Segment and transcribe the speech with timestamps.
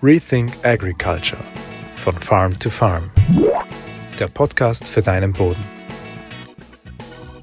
[0.00, 1.42] Rethink Agriculture
[1.96, 3.10] von Farm to Farm.
[4.16, 5.64] Der Podcast für deinen Boden.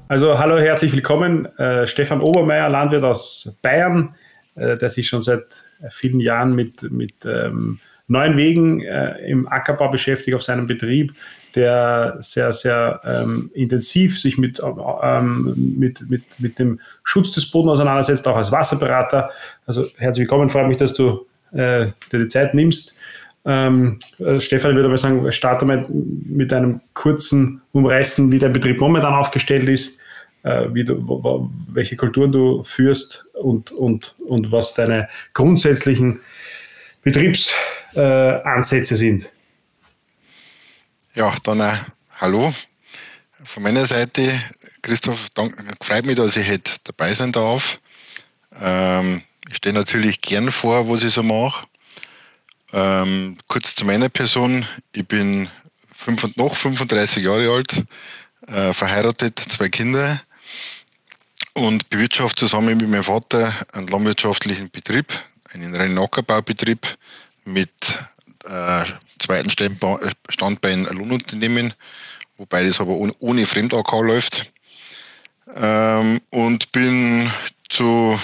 [0.08, 1.44] Also hallo, herzlich willkommen.
[1.58, 4.08] Äh, Stefan Obermeier, Landwirt aus Bayern,
[4.54, 7.78] äh, der sich schon seit vielen Jahren mit, mit ähm,
[8.08, 11.12] neuen Wegen äh, im Ackerbau beschäftigt auf seinem Betrieb,
[11.54, 14.62] der sehr, sehr ähm, intensiv sich mit,
[15.02, 19.30] ähm, mit, mit, mit dem Schutz des Bodens auseinandersetzt, auch als Wasserberater.
[19.66, 22.96] Also herzlich willkommen, freue mich, dass du äh, dir die Zeit nimmst.
[23.44, 28.80] Ähm, äh, Stefan, würde aber sagen, starte mal mit einem kurzen Umreißen, wie dein Betrieb
[28.80, 30.00] momentan aufgestellt ist,
[30.42, 36.20] äh, wie du, welche Kulturen du führst und, und, und was deine grundsätzlichen
[37.02, 39.30] Betriebsansätze sind.
[41.14, 41.72] Ja, dann äh,
[42.16, 42.52] hallo
[43.46, 44.22] von meiner Seite.
[44.82, 47.78] Christoph, dank, freut mich, dass ich heute dabei sein darf.
[48.60, 51.66] Ähm, ich stehe natürlich gern vor, was ich so mache.
[52.72, 54.66] Ähm, kurz zu meiner Person.
[54.92, 55.48] Ich bin
[55.94, 57.84] fünf, noch 35 Jahre alt,
[58.48, 60.20] äh, verheiratet, zwei Kinder
[61.54, 65.12] und bewirtschafte zusammen mit meinem Vater einen landwirtschaftlichen Betrieb,
[65.52, 66.86] einen reinen Ackerbaubetrieb
[67.44, 67.70] mit
[68.44, 68.84] äh,
[69.18, 69.50] zweiten
[70.28, 71.72] Standbein Lohnunternehmen,
[72.36, 74.52] wobei das aber ohne, ohne Fremd-AK läuft.
[75.54, 77.30] Ähm, und bin
[77.68, 78.18] zu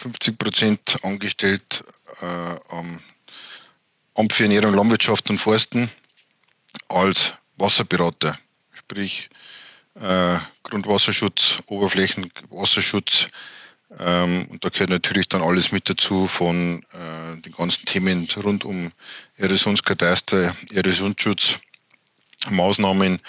[0.00, 1.84] 50 Prozent angestellt
[2.22, 3.00] äh, am
[4.14, 5.90] Amt für Ernährung, Landwirtschaft und Forsten
[6.88, 8.38] als Wasserberater,
[8.72, 9.28] sprich
[10.00, 13.28] äh, Grundwasserschutz, Oberflächenwasserschutz.
[13.98, 18.64] Ähm, und da gehört natürlich dann alles mit dazu von äh, den ganzen Themen rund
[18.64, 18.92] um
[19.36, 21.58] Erosionskataster, Erosionsschutz,
[22.48, 23.20] Maßnahmen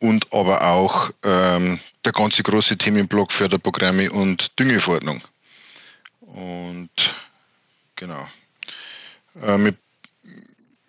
[0.00, 5.22] und aber auch ähm, der ganze große Themenblock Förderprogramme und Düngeverordnung.
[6.26, 6.90] Und
[7.96, 8.26] genau.
[9.40, 9.72] Äh,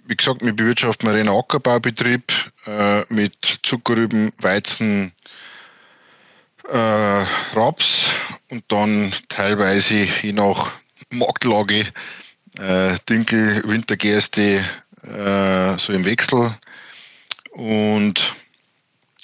[0.08, 2.32] wie gesagt, wir bewirtschaften einen Ackerbaubetrieb
[2.68, 5.12] äh, mit Zuckerrüben, Weizen,
[6.70, 8.12] äh, Raps
[8.50, 10.72] und dann teilweise je nach
[11.10, 11.86] Marktlage
[12.60, 14.64] äh, Dinkel, Wintergerste,
[15.04, 16.56] äh, so im Wechsel.
[17.52, 18.34] Und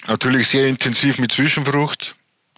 [0.06, 2.16] natürlich sehr intensiv mit Zwischenfrucht,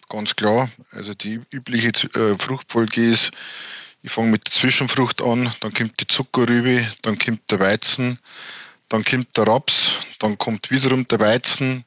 [0.09, 0.69] ganz klar.
[0.91, 3.31] Also die übliche äh, Fruchtfolge ist,
[4.03, 8.19] ich fange mit der Zwischenfrucht an, dann kommt die Zuckerrübe, dann kommt der Weizen,
[8.89, 11.85] dann kommt der Raps, dann kommt wiederum der Weizen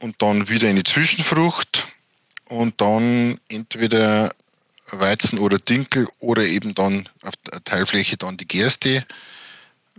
[0.00, 1.86] und dann wieder eine Zwischenfrucht
[2.46, 4.30] und dann entweder
[4.90, 9.06] Weizen oder Dinkel oder eben dann auf der Teilfläche dann die Gerste.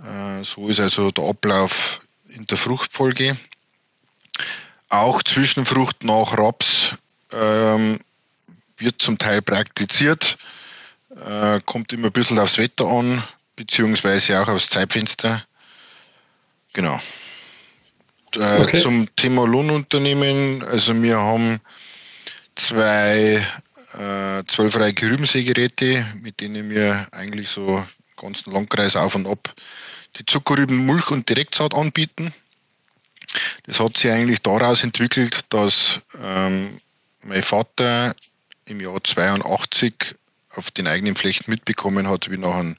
[0.04, 3.38] Äh, so ist also der Ablauf in der Fruchtfolge.
[4.90, 6.96] Auch Zwischenfrucht nach Raps
[7.34, 8.00] ähm,
[8.78, 10.38] wird zum Teil praktiziert,
[11.26, 13.24] äh, kommt immer ein bisschen aufs Wetter an,
[13.56, 15.44] beziehungsweise auch aufs Zeitfenster.
[16.74, 17.00] Genau.
[18.36, 18.80] Äh, okay.
[18.80, 21.60] Zum Thema Lohnunternehmen, also wir haben
[22.56, 23.46] zwei
[23.94, 29.54] äh, zwölfreiche Rübensägeräte, mit denen wir eigentlich so den ganzen Landkreis auf und ab
[30.18, 32.34] die Zuckerrüben, Mulch und Direktsaat anbieten.
[33.66, 36.80] Das hat sich eigentlich daraus entwickelt, dass ähm,
[37.24, 38.16] mein Vater
[38.66, 40.16] im Jahr 82
[40.52, 42.78] auf den eigenen Flächen mitbekommen hat, wie nach einem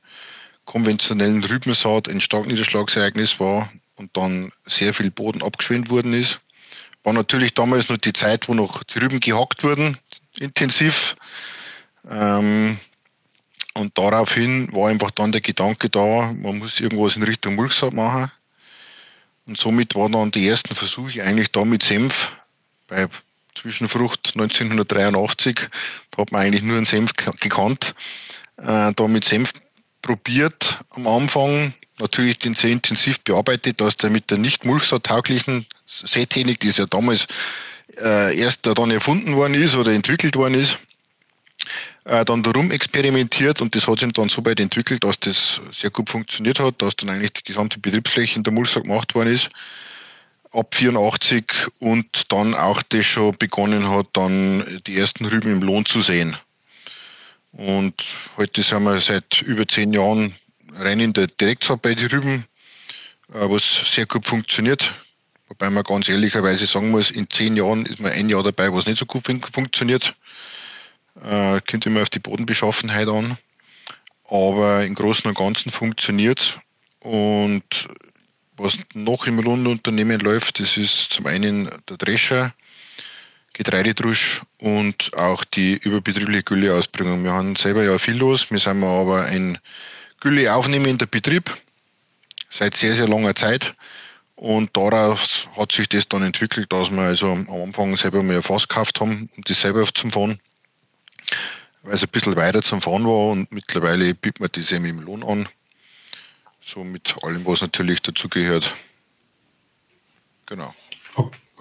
[0.65, 6.41] konventionellen Rübensaat ein Starkniederschlagsereignis war und dann sehr viel Boden abgeschwemmt worden ist.
[7.05, 9.99] War natürlich damals noch die Zeit, wo noch die Rüben gehackt wurden,
[10.39, 11.17] intensiv.
[12.09, 12.79] Ähm,
[13.75, 18.31] und daraufhin war einfach dann der Gedanke da, man muss irgendwas in Richtung Mulchsaat machen.
[19.47, 22.33] Und somit waren dann die ersten Versuche eigentlich da mit Senf
[22.87, 23.09] bei
[23.55, 25.69] Zwischenfrucht 1983.
[26.11, 27.95] Da hat man eigentlich nur einen Senf gekannt.
[28.57, 29.53] Äh, da mit Senf
[30.03, 36.61] probiert am Anfang, natürlich den sehr intensiv bearbeitet, dass der mit der nicht mulchsaattauglichen Sehtechnik,
[36.61, 37.27] die ja damals
[38.01, 40.79] äh, erst dann erfunden worden ist oder entwickelt worden ist,
[42.05, 45.91] äh, dann darum experimentiert und das hat sich dann so weit entwickelt, dass das sehr
[45.91, 49.51] gut funktioniert hat, dass dann eigentlich die gesamte Betriebsfläche in der Mulchsaat gemacht worden ist
[50.53, 51.45] ab 84
[51.81, 56.37] und dann auch das schon begonnen hat, dann die ersten Rüben im Lohn zu sehen.
[57.53, 58.05] Und
[58.37, 60.35] heute sind wir seit über zehn Jahren
[60.75, 62.45] rein in der Direktsaat bei den Rüben,
[63.33, 64.95] äh, was sehr gut funktioniert.
[65.49, 68.87] Wobei man ganz ehrlicherweise sagen muss, in zehn Jahren ist man ein Jahr dabei, was
[68.87, 70.15] nicht so gut funktioniert.
[71.23, 73.37] Äh, kommt immer auf die Bodenbeschaffenheit an.
[74.31, 76.59] Aber im Großen und Ganzen funktioniert
[77.01, 77.89] Und
[78.63, 82.55] was noch im Lohnunternehmen läuft, das ist zum einen der Drescher,
[83.55, 87.25] Getreidedrusch und auch die überbetriebliche Gülleausbringung.
[87.25, 89.59] Wir haben selber ja viel los, wir sind aber ein
[90.21, 91.55] Gülle aufnehme in der Betrieb,
[92.49, 93.75] seit sehr, sehr langer Zeit.
[94.37, 98.67] Und daraus hat sich das dann entwickelt, dass wir also am Anfang selber ein Fass
[98.67, 100.41] gekauft haben, um das selber zum Fahren,
[101.83, 105.01] weil es ein bisschen weiter zum Fahren war und mittlerweile bietet man das eben im
[105.01, 105.49] Lohn an.
[106.65, 108.73] So mit allem, was natürlich dazugehört.
[110.47, 110.75] Genau.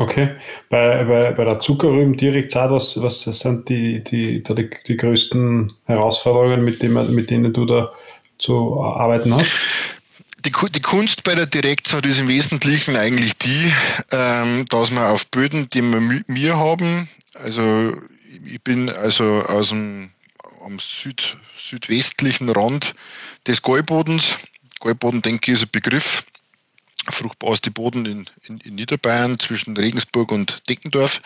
[0.01, 0.35] Okay.
[0.69, 6.63] Bei, bei, bei der Zuckerrüben direkt was, was sind die, die, die, die größten Herausforderungen,
[6.63, 7.91] mit denen, mit denen du da
[8.39, 9.53] zu arbeiten hast?
[10.45, 13.71] Die, die Kunst bei der Direktsaat ist im Wesentlichen eigentlich die,
[14.11, 17.95] ähm, dass wir auf Böden, die wir mir haben, also
[18.43, 20.11] ich bin also aus dem
[20.65, 22.95] am Süd, südwestlichen Rand
[23.47, 24.37] des Gäubodens.
[24.81, 26.25] Gäuboden, denke ich, ist ein Begriff
[27.09, 31.21] fruchtbarste Boden in, in, in, Niederbayern zwischen Regensburg und Deckendorf.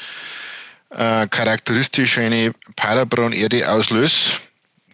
[0.91, 4.39] Äh, charakteristisch eine Parabraunerde aus Löss,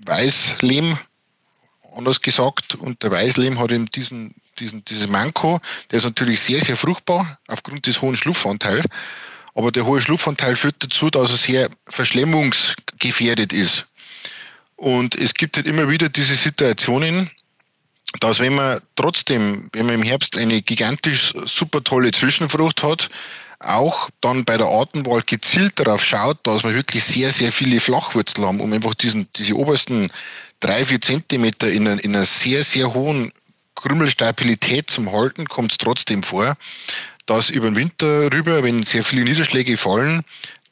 [0.05, 0.97] Weißlehm,
[1.95, 2.75] anders gesagt.
[2.75, 5.59] Und der Weißlehm hat eben diesen, diesen, dieses Manko,
[5.91, 8.85] der ist natürlich sehr, sehr fruchtbar aufgrund des hohen Schlupfanteils.
[9.53, 13.85] Aber der hohe Schlupfanteil führt dazu, dass er sehr verschlemmungsgefährdet ist.
[14.77, 17.29] Und es gibt halt immer wieder diese Situationen,
[18.19, 23.09] dass wenn man trotzdem, wenn man im Herbst eine gigantisch super tolle Zwischenfrucht hat,
[23.59, 28.47] auch dann bei der Artenwahl gezielt darauf schaut, dass wir wirklich sehr, sehr viele Flachwurzeln
[28.47, 30.11] haben, um einfach diesen, diese obersten
[30.59, 33.31] drei, vier Zentimeter in einer, in einer sehr, sehr hohen
[33.75, 36.57] Krümmelstabilität zum Halten, kommt es trotzdem vor,
[37.25, 40.23] dass über den Winter rüber, wenn sehr viele Niederschläge fallen,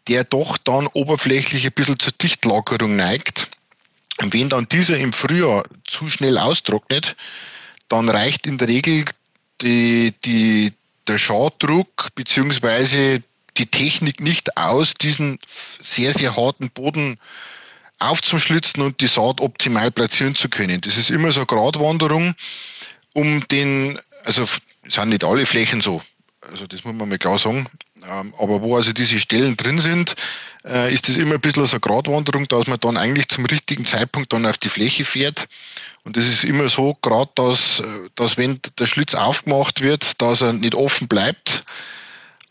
[0.07, 3.49] der doch dann oberflächlich ein bisschen zur Dichtlagerung neigt
[4.21, 7.15] wenn dann dieser im Frühjahr zu schnell austrocknet,
[7.87, 9.05] dann reicht in der Regel
[9.61, 10.73] die, die,
[11.07, 13.19] der Schaddruck bzw.
[13.57, 15.39] die Technik nicht aus, diesen
[15.81, 17.17] sehr, sehr harten Boden
[17.99, 20.81] aufzuschlitzen und die Saat optimal platzieren zu können.
[20.81, 22.33] Das ist immer so eine Gratwanderung,
[23.13, 24.45] um den, also
[24.87, 26.01] sind nicht alle Flächen so,
[26.51, 27.67] also das muss man mal klar sagen,
[28.09, 30.15] ähm, aber wo also diese Stellen drin sind,
[30.65, 33.85] äh, ist das immer ein bisschen so eine Gratwanderung, dass man dann eigentlich zum richtigen
[33.85, 35.47] Zeitpunkt dann auf die Fläche fährt.
[36.03, 37.83] Und das ist immer so, gerade dass, äh,
[38.15, 41.63] dass wenn der Schlitz aufgemacht wird, dass er nicht offen bleibt,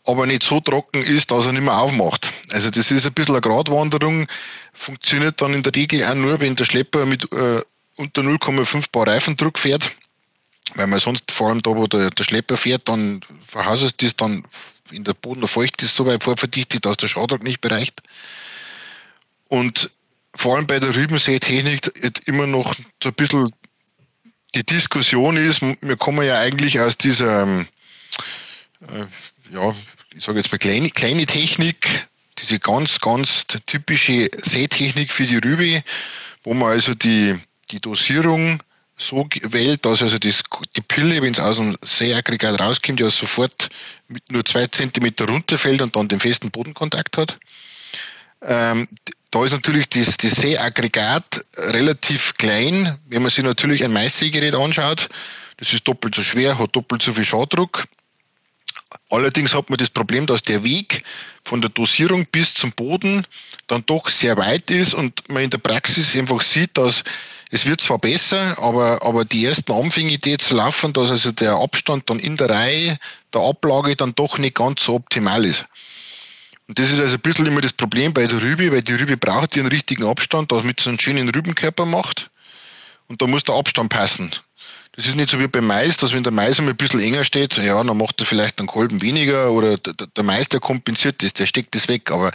[0.05, 2.31] aber nicht so trocken ist, dass er nicht mehr aufmacht.
[2.51, 4.27] Also das ist ein bisschen eine Gratwanderung,
[4.73, 7.61] funktioniert dann in der Regel auch nur, wenn der Schlepper mit äh,
[7.95, 9.91] unter 0,5 Bar Reifendruck fährt,
[10.75, 14.43] weil man sonst vor allem da, wo der, der Schlepper fährt, dann verhaust das dann
[14.91, 18.01] in der Boden feucht ist, so weit vorverdichtet, dass der Schaudruck nicht bereicht.
[19.49, 19.91] Und
[20.35, 21.91] vor allem bei der Rübensätechnik
[22.27, 23.49] immer noch so ein bisschen
[24.55, 27.67] die Diskussion ist, wir kommen ja eigentlich aus dieser, ähm,
[28.81, 29.05] äh,
[29.53, 29.75] ja,
[30.15, 32.07] ich sage jetzt mal kleine, kleine Technik,
[32.39, 35.83] diese ganz, ganz typische Sätechnik für die Rübe,
[36.43, 37.37] wo man also die,
[37.69, 38.63] die Dosierung
[39.01, 40.43] so gewählt, dass also das,
[40.75, 43.69] die Pille, wenn es aus dem Seeaggregat rauskommt, ja sofort
[44.07, 47.39] mit nur zwei Zentimeter runterfällt und dann den festen Bodenkontakt hat.
[48.41, 48.87] Ähm,
[49.31, 52.97] da ist natürlich das, das Seeaggregat relativ klein.
[53.07, 55.09] Wenn man sich natürlich ein Maissägerät anschaut,
[55.57, 57.85] das ist doppelt so schwer, hat doppelt so viel Schaudruck.
[59.09, 61.03] Allerdings hat man das Problem, dass der Weg
[61.43, 63.25] von der Dosierung bis zum Boden
[63.67, 67.03] dann doch sehr weit ist und man in der Praxis einfach sieht, dass
[67.51, 71.53] es wird zwar besser, aber, aber die ersten Anfänge, die jetzt laufen, dass also der
[71.53, 72.97] Abstand dann in der Reihe
[73.33, 75.65] der Ablage dann doch nicht ganz so optimal ist.
[76.67, 79.17] Und das ist also ein bisschen immer das Problem bei der Rübe, weil die Rübe
[79.17, 82.29] braucht ihren richtigen Abstand, damit sie einen schönen Rübenkörper macht.
[83.07, 84.31] Und da muss der Abstand passen.
[84.99, 87.23] Das ist nicht so wie beim Mais, dass wenn der Mais einmal ein bisschen enger
[87.23, 91.23] steht, ja, dann macht er vielleicht einen Kolben weniger oder der, der Mais, der kompensiert
[91.23, 92.11] das, der steckt das weg.
[92.11, 92.33] Aber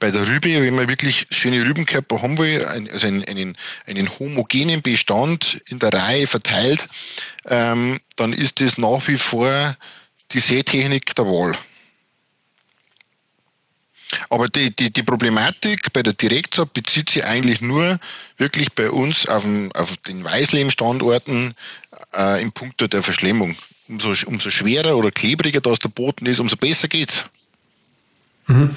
[0.00, 3.54] bei der Rübe, wenn man wirklich schöne Rübenkörper haben will, also einen, einen,
[3.84, 6.88] einen homogenen Bestand in der Reihe verteilt,
[7.48, 9.76] ähm, dann ist das nach wie vor
[10.32, 11.54] die Sätechnik der Wahl.
[14.28, 17.98] Aber die, die, die Problematik bei der Direktsaat bezieht sich eigentlich nur
[18.38, 21.54] wirklich bei uns auf den, auf den Weißlehmstandorten
[22.16, 23.56] äh, im Punkt der Verschlemmung.
[23.88, 27.24] Umso, umso schwerer oder klebriger das der Boden ist, umso besser geht's.
[28.46, 28.70] Mhm.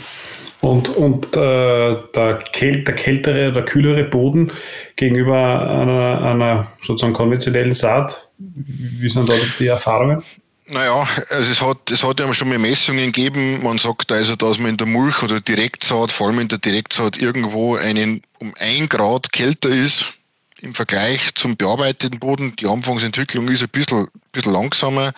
[0.62, 4.52] Und, und äh, der, käl der kältere oder kühlere Boden
[4.98, 10.22] gegenüber einer, einer sozusagen konventionellen Saat, wie sind da die Erfahrungen?
[10.68, 13.64] Naja, also es hat, es hat ja schon mal Messungen gegeben.
[13.64, 17.20] Man sagt also, dass man in der Mulch oder Direktsaat, vor allem in der Direktsaat,
[17.20, 20.19] irgendwo einen um ein Grad kälter ist
[20.62, 22.56] im Vergleich zum bearbeiteten Boden.
[22.58, 25.14] Die Anfangsentwicklung ist ein bisschen, bisschen langsamer.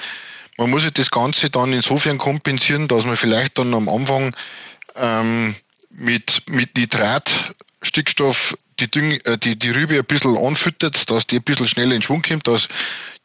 [0.57, 4.35] Man muss ja das Ganze dann insofern kompensieren, dass man vielleicht dann am Anfang
[4.95, 5.55] ähm,
[5.89, 11.37] mit, mit Nitrat, Stickstoff die, Düng, äh, die, die Rübe ein bisschen anfüttert, dass die
[11.37, 12.67] ein bisschen schneller in Schwung kommt, dass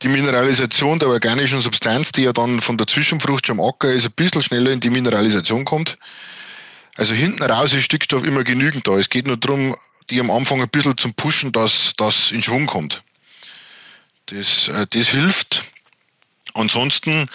[0.02, 4.06] die Mineralisation der organischen Substanz, die ja dann von der Zwischenfrucht schon am Acker ist,
[4.06, 5.99] ein bisschen schneller in die Mineralisation kommt.
[6.96, 8.96] Also hinten raus ist Stickstoff immer genügend da.
[8.96, 9.75] Es geht nur darum,
[10.11, 13.03] die am Anfang ein bisschen zum Pushen, dass das in Schwung kommt.
[14.27, 15.65] Das, äh, das hilft.
[16.55, 17.27] Ansonsten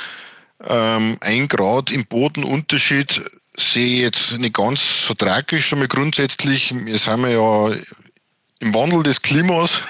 [0.67, 3.21] ähm, ein Grad im Bodenunterschied
[3.57, 7.71] sehe ich jetzt nicht ganz so tragisch, aber grundsätzlich, wir sind ja
[8.59, 9.81] im Wandel des Klimas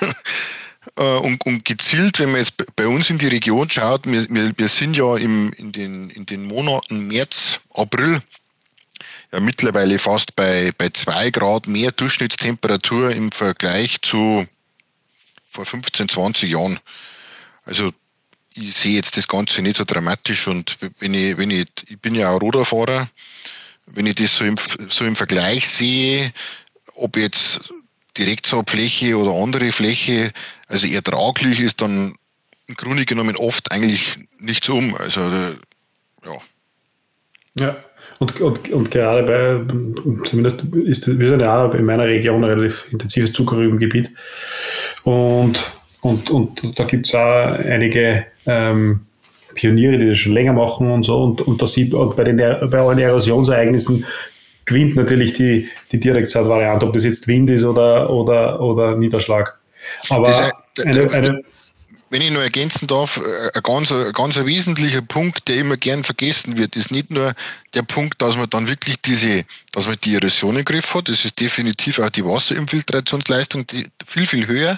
[0.97, 4.53] äh, und, und, gezielt, wenn man jetzt bei uns in die Region schaut, wir, wir,
[4.57, 8.21] wir sind ja im, in, den, in den Monaten März, April
[9.31, 14.47] ja mittlerweile fast bei, bei zwei Grad mehr Durchschnittstemperatur im Vergleich zu
[15.49, 16.79] vor 15, 20 Jahren.
[17.65, 17.91] Also
[18.53, 22.15] ich sehe jetzt das Ganze nicht so dramatisch und wenn ich, wenn ich, ich bin
[22.15, 23.09] ja auch Ruderfahrer,
[23.85, 24.55] wenn ich das so im,
[24.89, 26.31] so im Vergleich sehe,
[26.95, 27.73] ob jetzt
[28.17, 30.31] Direktsaatfläche oder andere Fläche,
[30.67, 32.13] also ertraglich ist dann
[32.67, 34.95] im Grunde genommen oft eigentlich nichts um.
[34.95, 35.21] Also
[36.25, 36.41] ja.
[37.55, 37.83] Ja,
[38.21, 42.85] und, und, und gerade bei, zumindest ist wir sind ja in meiner Region ein relativ
[42.91, 44.11] intensives Zuckerrübengebiet.
[45.01, 48.99] Und, und, und da gibt es auch einige ähm,
[49.55, 51.19] Pioniere, die das schon länger machen und so.
[51.19, 54.05] Und, und da sieht man bei den bei allen Erosionsereignissen
[54.65, 59.57] gewinnt natürlich die, die Direktsaatvariante, ob das jetzt Wind ist oder, oder, oder Niederschlag.
[60.09, 60.51] Aber
[60.85, 61.41] eine, eine,
[62.11, 66.03] wenn ich nur ergänzen darf, äh, ein ganz, ein ganz wesentlicher Punkt, der immer gern
[66.03, 67.33] vergessen wird, ist nicht nur
[67.73, 71.25] der Punkt, dass man dann wirklich diese, dass man die Erosion im Griff hat, das
[71.25, 73.65] ist definitiv auch die Wasserinfiltrationsleistung
[74.05, 74.77] viel, viel höher.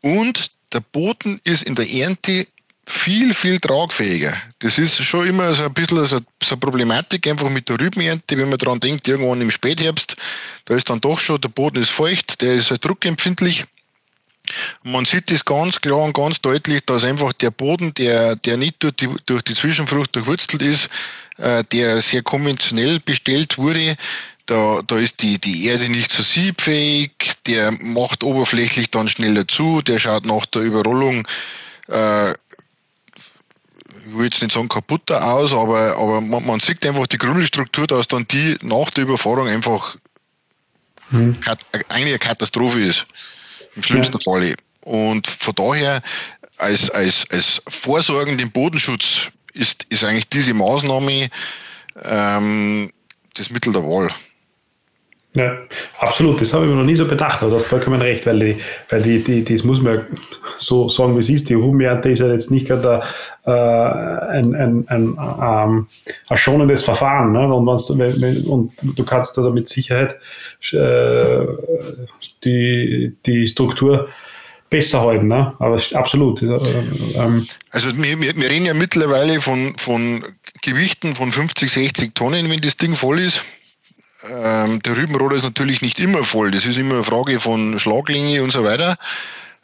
[0.00, 2.46] Und der Boden ist in der Ernte
[2.86, 4.32] viel, viel tragfähiger.
[4.60, 8.38] Das ist schon immer so ein bisschen so, so eine Problematik, einfach mit der Rübenernte,
[8.38, 10.16] wenn man daran denkt, irgendwann im Spätherbst,
[10.64, 13.66] da ist dann doch schon, der Boden ist feucht, der ist halt druckempfindlich.
[14.82, 18.82] Man sieht das ganz klar und ganz deutlich, dass einfach der Boden, der, der nicht
[18.82, 20.88] durch die, durch die Zwischenfrucht durchwurzelt ist,
[21.38, 23.96] äh, der sehr konventionell bestellt wurde,
[24.46, 27.10] da, da ist die, die Erde nicht so siebfähig,
[27.46, 31.26] der macht oberflächlich dann schneller zu, der schaut nach der Überrollung
[31.88, 32.32] äh,
[34.06, 37.86] ich will jetzt nicht sagen kaputter aus, aber, aber man, man sieht einfach die Grundstruktur,
[37.86, 39.96] dass dann die nach der Überfahrung einfach
[41.10, 41.36] hm.
[41.88, 43.06] eigentlich eine Katastrophe ist.
[43.76, 44.32] Im schlimmsten ja.
[44.32, 44.54] Falle.
[44.82, 46.02] Und von daher,
[46.58, 51.28] als, als, als vorsorgenden Bodenschutz ist, ist eigentlich diese Maßnahme
[52.04, 52.90] ähm,
[53.34, 54.10] das Mittel der Wahl.
[55.36, 55.52] Ja,
[55.98, 56.40] absolut.
[56.40, 58.56] Das habe ich mir noch nie so bedacht, aber du hast vollkommen recht, weil, die,
[58.88, 60.06] weil die, die, das muss man
[60.58, 61.50] so sagen, wie es ist.
[61.50, 63.02] Die Rubenernte ist ja jetzt nicht gerade
[63.44, 65.86] äh, ein, ein, ein, ähm,
[66.30, 67.32] ein schonendes Verfahren.
[67.32, 67.52] Ne?
[67.52, 67.68] Und,
[68.48, 70.16] und du kannst da mit Sicherheit
[70.72, 71.46] äh,
[72.42, 74.08] die, die Struktur
[74.70, 75.28] besser halten.
[75.28, 75.52] Ne?
[75.58, 76.40] Aber absolut.
[76.40, 76.58] Äh,
[77.14, 77.46] ähm.
[77.72, 80.24] Also wir, wir, wir reden ja mittlerweile von, von
[80.62, 83.44] Gewichten von 50, 60 Tonnen, wenn das Ding voll ist.
[84.30, 86.50] Ähm, der Rübenroder ist natürlich nicht immer voll.
[86.50, 88.96] Das ist immer eine Frage von Schlaglänge und so weiter.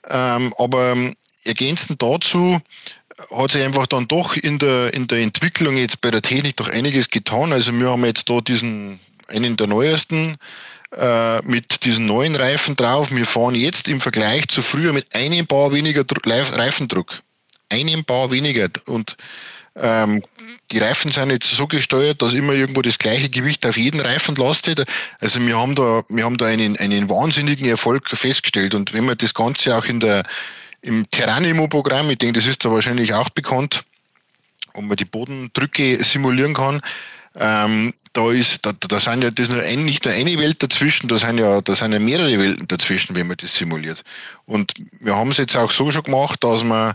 [0.09, 0.97] Ähm, aber
[1.45, 2.61] ergänzend dazu
[3.31, 6.69] hat sich einfach dann doch in der, in der Entwicklung jetzt bei der Technik doch
[6.69, 7.53] einiges getan.
[7.53, 10.37] Also wir haben jetzt da diesen, einen der neuesten
[10.97, 13.11] äh, mit diesen neuen Reifen drauf.
[13.11, 17.23] Wir fahren jetzt im Vergleich zu früher mit einem Bar weniger Reifendruck.
[17.69, 18.69] Einem Bar weniger.
[18.87, 19.17] Und
[19.77, 20.23] ähm,
[20.73, 24.35] die Reifen sind jetzt so gesteuert, dass immer irgendwo das gleiche Gewicht auf jeden Reifen
[24.37, 24.85] lastet.
[25.21, 28.75] Also wir haben da, wir haben da einen, einen wahnsinnigen Erfolg festgestellt.
[28.75, 30.25] Und wenn man das Ganze auch in der,
[30.81, 33.85] im Terranimo-Programm, ich denke, das ist da wahrscheinlich auch bekannt,
[34.73, 36.81] wo man die Bodendrücke simulieren kann,
[37.37, 41.09] ähm, da ist, da, da sind ja das nur ein, nicht nur eine Welt dazwischen,
[41.09, 44.03] da sind ja, da sind ja mehrere Welten dazwischen, wenn man das simuliert.
[44.45, 46.95] Und wir haben es jetzt auch so schon gemacht, dass man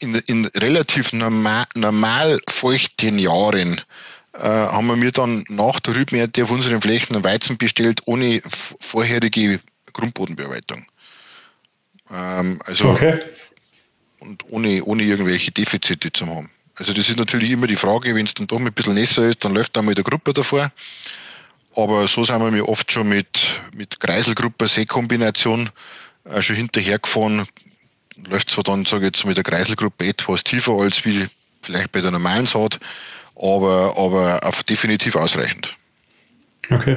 [0.00, 3.80] in, in relativ normal, normal feuchten Jahren
[4.34, 8.40] äh, haben wir dann nach der Rübenernte auf unseren Flächen einen Weizen bestellt, ohne
[8.80, 9.60] vorherige
[9.92, 10.86] Grundbodenbearbeitung.
[12.12, 13.20] Ähm, also okay.
[14.20, 16.50] und ohne, ohne irgendwelche Defizite zu haben.
[16.76, 19.44] Also das ist natürlich immer die Frage, wenn es dann doch ein bisschen nässer ist,
[19.44, 20.72] dann läuft da mal der Gruppe davor.
[21.76, 25.70] Aber so sind wir mir oft schon mit, mit Kreiselgruppe, Seekombination
[26.24, 27.46] äh, schon hinterhergefahren,
[28.28, 31.26] läuft zwar dann, sage ich jetzt, mit der Kreiselgruppe etwas tiefer als wie
[31.62, 32.78] vielleicht bei der normalen Saat,
[33.36, 35.74] aber, aber auf definitiv ausreichend.
[36.70, 36.96] Okay.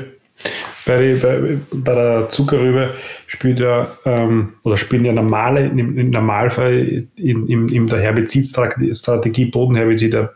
[0.86, 2.94] Bei, bei, bei der Zuckerrübe
[3.28, 9.46] spielt ja ähm, oder spielen ja normale, im, im Normalfall in, in, in der Herbizidstrategie
[9.46, 10.34] Bodenherbizide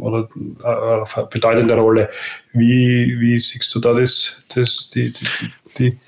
[0.00, 0.28] oder
[0.64, 2.10] äh, bedeutende Rolle.
[2.52, 5.26] Wie, wie siehst du da das, das die, die,
[5.78, 5.98] die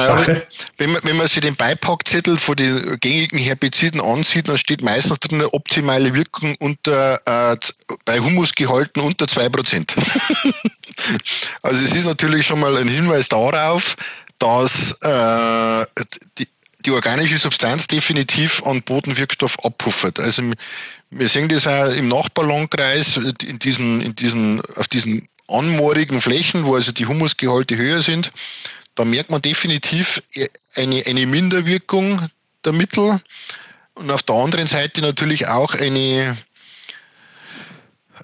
[0.00, 0.46] Sache.
[0.78, 5.20] Wenn man, wenn man sich den Beipackzettel von den gängigen Herbiziden ansieht, dann steht meistens
[5.20, 7.56] drin optimale Wirkung unter, äh,
[8.04, 9.92] bei Humusgehalten unter 2%.
[11.62, 13.96] also es ist natürlich schon mal ein Hinweis darauf,
[14.38, 15.86] dass äh,
[16.38, 16.48] die,
[16.80, 20.18] die organische Substanz definitiv an Bodenwirkstoff abpuffert.
[20.18, 20.42] Also
[21.10, 26.74] wir sehen das auch im Nachbarlandkreis in diesen, in diesen, auf diesen anmoorigen Flächen, wo
[26.74, 28.32] also die Humusgehalte höher sind.
[28.94, 30.22] Da merkt man definitiv
[30.74, 32.28] eine, eine Minderwirkung
[32.64, 33.20] der Mittel
[33.94, 36.36] und auf der anderen Seite natürlich auch eine,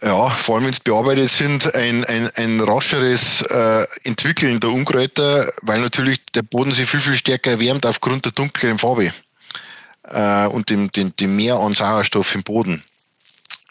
[0.03, 5.51] ja, vor allem wenn es bearbeitet sind, ein, ein, ein rascheres äh, Entwickeln der Unkräuter,
[5.63, 9.13] weil natürlich der Boden sich viel, viel stärker erwärmt aufgrund der dunkleren Farbe
[10.05, 12.83] äh, und dem, dem, dem Mehr an Sauerstoff im Boden.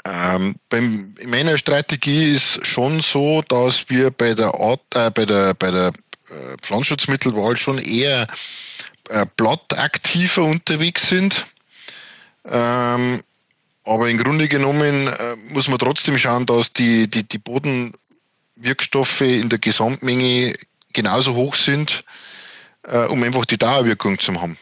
[0.06, 5.26] Ähm, beim, in meiner Strategie ist schon so, dass wir bei der, Art, äh, bei
[5.26, 5.92] der, bei der
[6.30, 8.28] äh, Pflanzenschutzmittelwahl schon eher
[9.10, 11.46] äh, blattaktiver unterwegs sind.
[12.46, 13.22] Ähm,
[13.84, 19.50] aber im Grunde genommen äh, muss man trotzdem schauen, dass die, die, die Bodenwirkstoffe in
[19.50, 20.54] der Gesamtmenge
[20.94, 22.04] genauso hoch sind,
[22.84, 24.58] äh, um einfach die Dauerwirkung zu haben.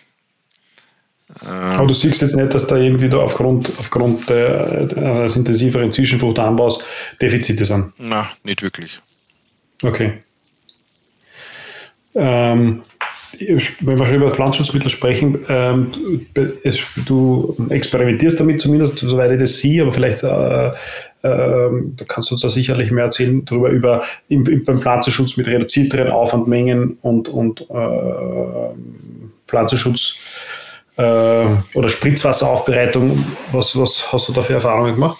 [1.42, 5.92] Ähm, Aber du siehst jetzt nicht, dass da irgendwie da aufgrund, aufgrund der, des intensiveren
[5.92, 6.84] Zwischenfruchtanbaus
[7.20, 7.94] Defizite sind?
[7.98, 9.02] Nein, nicht wirklich.
[9.82, 10.22] Okay.
[12.16, 12.84] Ähm,
[13.82, 15.92] wenn wir schon über Pflanzenschutzmittel sprechen, ähm,
[17.06, 20.72] du experimentierst damit zumindest, soweit ich das sehe, aber vielleicht äh, äh,
[21.22, 25.48] da kannst du uns da sicherlich mehr erzählen darüber, über im, im, beim Pflanzenschutz mit
[25.48, 28.76] reduzierteren Aufwandmengen und, und äh,
[29.46, 30.18] Pflanzenschutz
[30.98, 33.26] äh, oder Spritzwasseraufbereitung.
[33.52, 35.18] Was, was hast du da für Erfahrungen gemacht?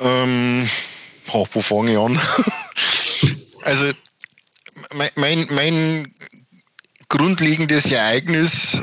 [0.00, 0.68] Ähm,
[1.32, 2.18] oh, wo fange ich an?
[3.62, 3.84] also
[4.92, 6.14] mein, mein,
[7.08, 8.78] grundlegendes Ereignis,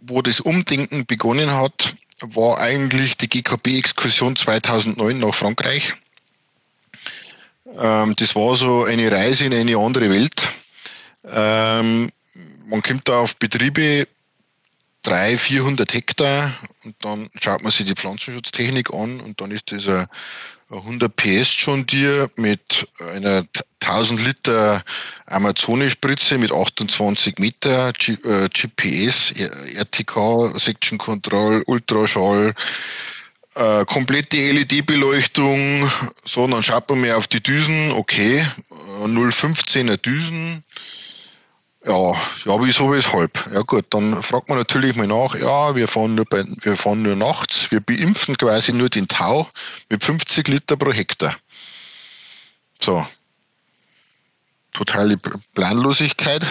[0.00, 5.94] wo das Umdenken begonnen hat, war eigentlich die GKB-Exkursion 2009 nach Frankreich.
[7.78, 10.48] Ähm, das war so eine Reise in eine andere Welt.
[11.24, 12.08] Ähm,
[12.66, 14.06] man kommt da auf Betriebe,
[15.02, 16.52] 300, 400 Hektar
[16.84, 20.06] und dann schaut man sich die Pflanzenschutztechnik an und dann ist das ein
[20.70, 23.44] 100 PS John Deere mit einer
[23.80, 24.82] 1000 Liter
[25.26, 29.32] Amazone-Spritze mit 28 Meter G äh, GPS,
[29.76, 32.54] RTK, Section Control, Ultraschall,
[33.56, 35.90] äh, komplette LED-Beleuchtung.
[36.24, 38.46] So, dann schaut man mir auf die Düsen, okay,
[39.04, 40.62] 0,15er Düsen,
[41.86, 42.12] ja,
[42.44, 43.32] ja, wieso, weshalb?
[43.52, 47.00] Ja gut, dann fragt man natürlich mal nach, ja, wir fahren nur, bei, wir fahren
[47.02, 49.48] nur nachts, wir beimpfen quasi nur den Tau
[49.88, 51.34] mit 50 Liter pro Hektar.
[52.80, 53.06] So.
[54.72, 55.16] Totale
[55.54, 56.44] Planlosigkeit.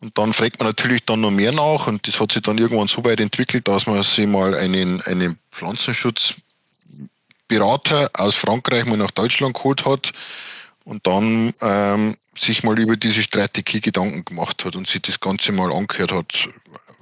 [0.00, 2.88] und dann fragt man natürlich dann noch mehr nach und das hat sich dann irgendwann
[2.88, 9.54] so weit entwickelt, dass man sich mal einen, einen Pflanzenschutzberater aus Frankreich mal nach Deutschland
[9.54, 10.12] geholt hat,
[10.84, 15.52] und dann ähm, sich mal über diese Strategie Gedanken gemacht hat und sich das Ganze
[15.52, 16.48] mal angehört hat,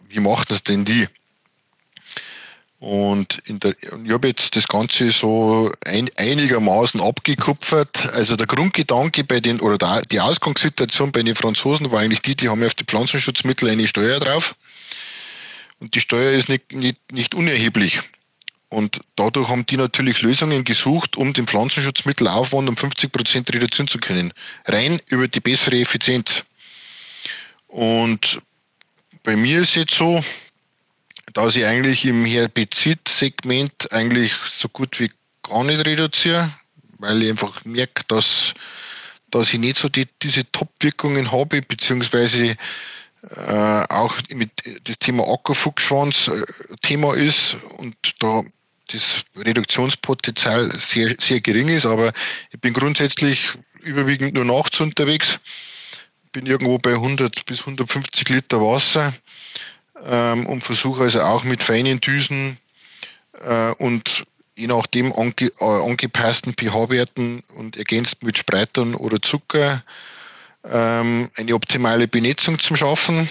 [0.09, 1.07] wie macht das denn die?
[2.83, 8.13] Und der, ich habe jetzt das Ganze so ein, einigermaßen abgekupfert.
[8.13, 12.49] Also der Grundgedanke bei den, oder die Ausgangssituation bei den Franzosen war eigentlich die, die
[12.49, 14.57] haben auf die Pflanzenschutzmittel eine Steuer drauf.
[15.79, 18.01] Und die Steuer ist nicht, nicht, nicht unerheblich.
[18.73, 23.99] Und dadurch haben die natürlich Lösungen gesucht, um den Pflanzenschutzmittelaufwand um 50 Prozent reduzieren zu
[23.99, 24.33] können.
[24.65, 26.43] Rein über die bessere Effizienz.
[27.69, 28.41] Und
[29.25, 30.25] bei mir ist jetzt so,
[31.35, 35.11] dass ich eigentlich im Herbizid-Segment eigentlich so gut wie
[35.43, 36.51] gar nicht reduziere,
[36.99, 38.55] weil ich einfach merke, dass,
[39.31, 42.57] dass ich nicht so die, diese Top-Wirkungen habe, beziehungsweise
[43.37, 44.51] äh, auch mit
[44.85, 46.43] das Thema Ackerfuchsschwanz äh,
[46.81, 48.43] Thema ist und da
[48.93, 52.13] das Reduktionspotenzial sehr, sehr gering ist, aber
[52.53, 55.39] ich bin grundsätzlich überwiegend nur nachts unterwegs,
[56.33, 59.13] bin irgendwo bei 100 bis 150 Liter Wasser
[60.05, 62.59] ähm, und versuche also auch mit feinen Düsen
[63.41, 64.25] äh, und
[64.57, 69.83] je nachdem ange, äh, angepassten pH-Werten und ergänzt mit Spreitern oder Zucker
[70.65, 73.29] ähm, eine optimale Benetzung zu schaffen.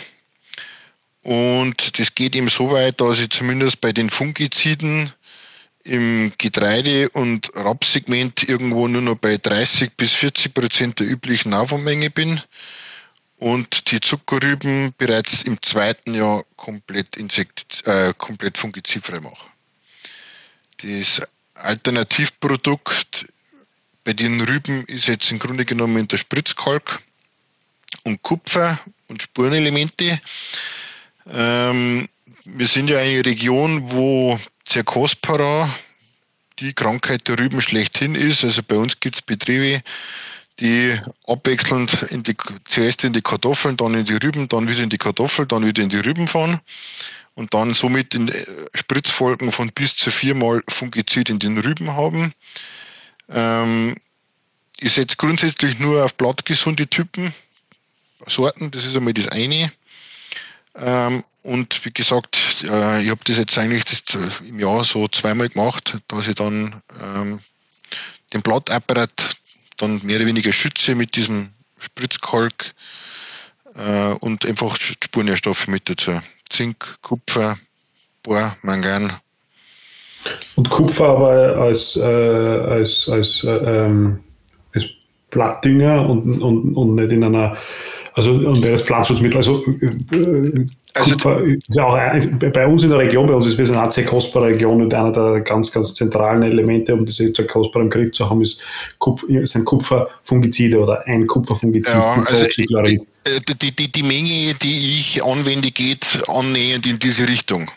[1.23, 5.13] Und das geht eben so weit, dass ich zumindest bei den Fungiziden
[5.83, 12.09] im Getreide- und Rapssegment irgendwo nur noch bei 30 bis 40 Prozent der üblichen Aufwandmenge
[12.09, 12.41] bin
[13.37, 19.47] und die Zuckerrüben bereits im zweiten Jahr komplett, Insekt, äh, komplett fungizidfrei mache.
[20.83, 21.21] Das
[21.55, 23.27] Alternativprodukt
[24.03, 27.01] bei den Rüben ist jetzt im Grunde genommen der Spritzkalk.
[28.03, 30.19] und Kupfer und Spurenelemente.
[31.29, 32.07] Ähm,
[32.45, 34.39] wir sind ja eine Region, wo
[34.71, 35.69] Cercospora
[36.59, 38.43] die Krankheit der Rüben schlechthin ist.
[38.43, 39.83] Also bei uns gibt es Betriebe,
[40.59, 42.35] die abwechselnd in die,
[42.69, 45.83] zuerst in die Kartoffeln, dann in die Rüben, dann wieder in die Kartoffeln, dann wieder
[45.83, 46.61] in die Rüben fahren
[47.35, 52.33] und dann somit in äh, Spritzfolgen von bis zu viermal Fungizid in den Rüben haben.
[53.29, 53.95] Ähm,
[54.79, 57.33] ich setze grundsätzlich nur auf blattgesunde Typen,
[58.27, 59.71] Sorten, das ist einmal das eine.
[60.75, 65.49] Ähm, und wie gesagt, äh, ich habe das jetzt eigentlich äh, im Jahr so zweimal
[65.49, 67.39] gemacht, dass ich dann ähm,
[68.33, 69.37] den Blattapparat
[69.77, 71.49] dann mehr oder weniger schütze mit diesem
[71.79, 72.73] Spritzkalk
[73.75, 76.21] äh, und einfach Spurnährstoffe mit dazu.
[76.49, 77.57] Zink, Kupfer,
[78.21, 79.13] Bohr, Mangan.
[80.55, 84.23] Und Kupfer aber als, äh, als, als, äh, ähm,
[84.75, 84.85] als
[85.31, 87.57] Blattdünger und, und, und nicht in einer
[88.13, 89.37] also und das Pflanzenschutzmittel.
[89.37, 93.57] Also, äh, also Kupfer ist auch ein, bei uns in der Region, bei uns ist
[93.57, 97.33] wir sind eine sehr kostbare Region und einer der ganz, ganz zentralen Elemente, um diese
[97.33, 98.61] sehr kostbar im Griff zu haben, ist
[98.99, 101.93] Kup sind Kupferfungizide oder ein Kupferfungizid.
[101.93, 107.71] Ja, also äh, die, die, die Menge, die ich anwende, geht annähernd in diese Richtung.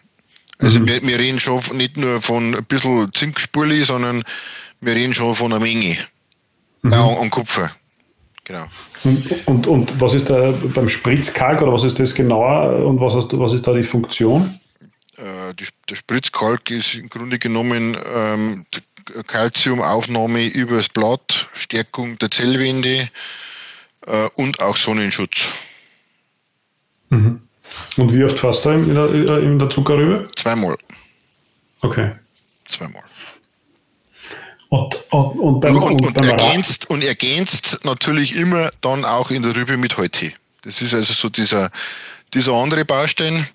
[0.59, 0.87] Also mhm.
[0.89, 4.25] wir, wir reden schon nicht nur von ein bisschen Zinkspurli, sondern
[4.81, 5.99] wir reden schon von einer Menge
[6.83, 6.93] mhm.
[6.93, 7.71] äh, an Kupfer.
[8.45, 8.67] Genau.
[9.05, 13.15] Und, und, und was ist da beim Spritzkalk oder was ist das genauer und was,
[13.15, 14.59] was ist da die Funktion?
[15.17, 18.67] Äh, die, der Spritzkalk ist im Grunde genommen ähm,
[19.27, 23.09] Kalziumaufnahme übers Blatt, Stärkung der Zellwände
[24.07, 25.49] äh, und auch Sonnenschutz.
[27.11, 27.41] Mhm.
[27.97, 30.29] Und wie oft fährst du in der, in der Zuckerrübe?
[30.37, 30.77] Zweimal.
[31.81, 32.13] Okay.
[32.69, 33.03] Zweimal.
[34.75, 39.45] Und, und, und, beim, und, und, und ergänzt, und ergänzt natürlich immer dann auch in
[39.45, 40.35] der Rübe mit Heutee.
[40.63, 41.71] Das ist also so dieser,
[42.33, 43.47] dieser andere Baustein.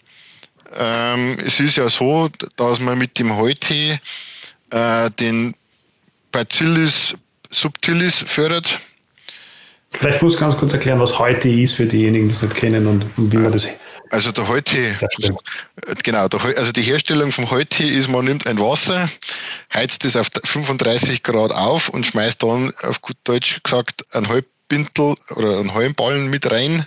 [0.77, 3.99] Ähm, es ist ja so, dass man mit dem Heutee
[4.69, 5.55] äh, den
[6.31, 7.15] Bacillus
[7.49, 8.79] subtilis fördert.
[9.89, 12.87] Vielleicht muss ich ganz kurz erklären, was Heutee ist für diejenigen, die es nicht kennen
[12.87, 13.67] und, und wie man das
[14.11, 14.97] also der Heute,
[16.03, 19.09] genau, der, also die Herstellung vom Heute ist, man nimmt ein Wasser,
[19.73, 25.15] heizt es auf 35 Grad auf und schmeißt dann auf gut Deutsch gesagt ein Halbbintel
[25.35, 26.85] oder einen halben Ballen mit rein,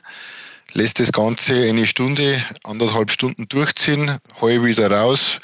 [0.73, 5.41] lässt das Ganze eine Stunde, anderthalb Stunden durchziehen, halb wieder raus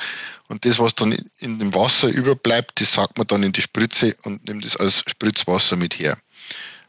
[0.49, 4.17] und das, was dann in dem Wasser überbleibt, das sagt man dann in die Spritze
[4.25, 6.19] und nimmt es als Spritzwasser mit her.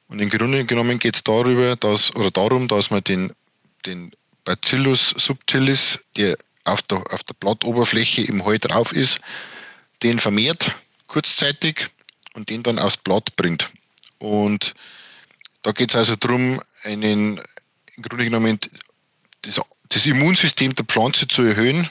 [0.07, 3.31] Und im Grunde genommen geht es darüber, dass, oder darum, dass man den,
[3.85, 4.11] den
[4.43, 9.19] Bacillus subtilis, der auf der, auf der Blattoberfläche im Heu drauf ist,
[10.03, 10.71] den vermehrt
[11.07, 11.89] kurzzeitig
[12.33, 13.69] und den dann aufs Blatt bringt.
[14.19, 14.73] Und
[15.63, 17.41] da geht es also darum, einen,
[17.95, 18.59] im Grunde genommen
[19.41, 21.89] das, das Immunsystem der Pflanze zu erhöhen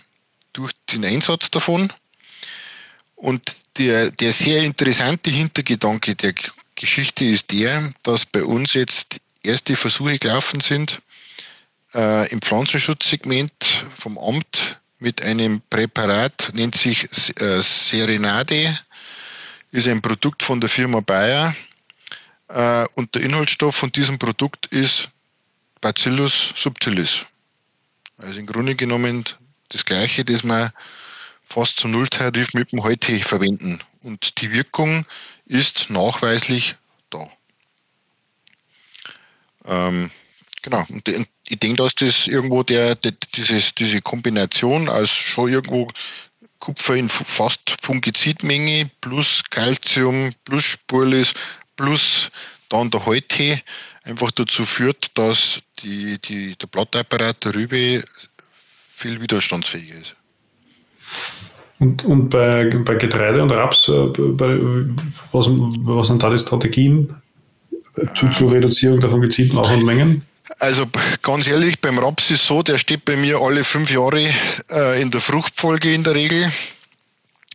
[0.53, 1.93] durch den Einsatz davon.
[3.17, 6.35] Und der, der sehr interessante Hintergedanke der
[6.77, 11.01] Geschichte ist der, dass bei uns jetzt erste Versuche gelaufen sind,
[11.95, 17.05] äh, im Pflanzenschutzsegment vom Amt mit einem Präparat, nennt sich
[17.41, 18.79] äh, Serenade,
[19.71, 21.55] ist ein Produkt von der Firma Bayer
[22.49, 25.11] äh, und der Inhaltsstoff von diesem Produkt ist
[25.81, 27.27] Bacillus subtilis.
[28.17, 29.25] Also im Grunde genommen
[29.69, 30.73] das gleiche, das wir
[31.45, 33.81] fast zum Nulltarif mit dem Heute verwenden.
[34.03, 35.07] Und die Wirkung
[35.47, 36.77] ist nachweislich
[37.11, 37.31] da.
[39.65, 40.11] Ähm,
[40.63, 40.85] Genau.
[40.89, 41.09] Und
[41.49, 45.89] ich denke, dass das irgendwo der, der dieses, diese Kombination aus schon irgendwo
[46.59, 51.35] Kupfer in fast Fungizidmenge plus Calcium plus Spurlis
[51.77, 52.31] plus
[52.69, 53.63] dann der Heutee
[54.05, 58.03] einfach dazu führt, dass die, die, der Blattapparat der Rübe
[58.91, 60.15] viel widerstandsfähiger ist.
[61.79, 64.59] Und, und bei, bei Getreide und Raps, äh, bei,
[65.33, 67.15] was, was sind da die Strategien
[68.15, 70.27] zu, zur Reduzierung der Fungiziden Mengen?
[70.61, 70.87] Also
[71.23, 74.29] ganz ehrlich, beim Raps ist so, der steht bei mir alle fünf Jahre
[74.71, 76.53] äh, in der Fruchtfolge in der Regel.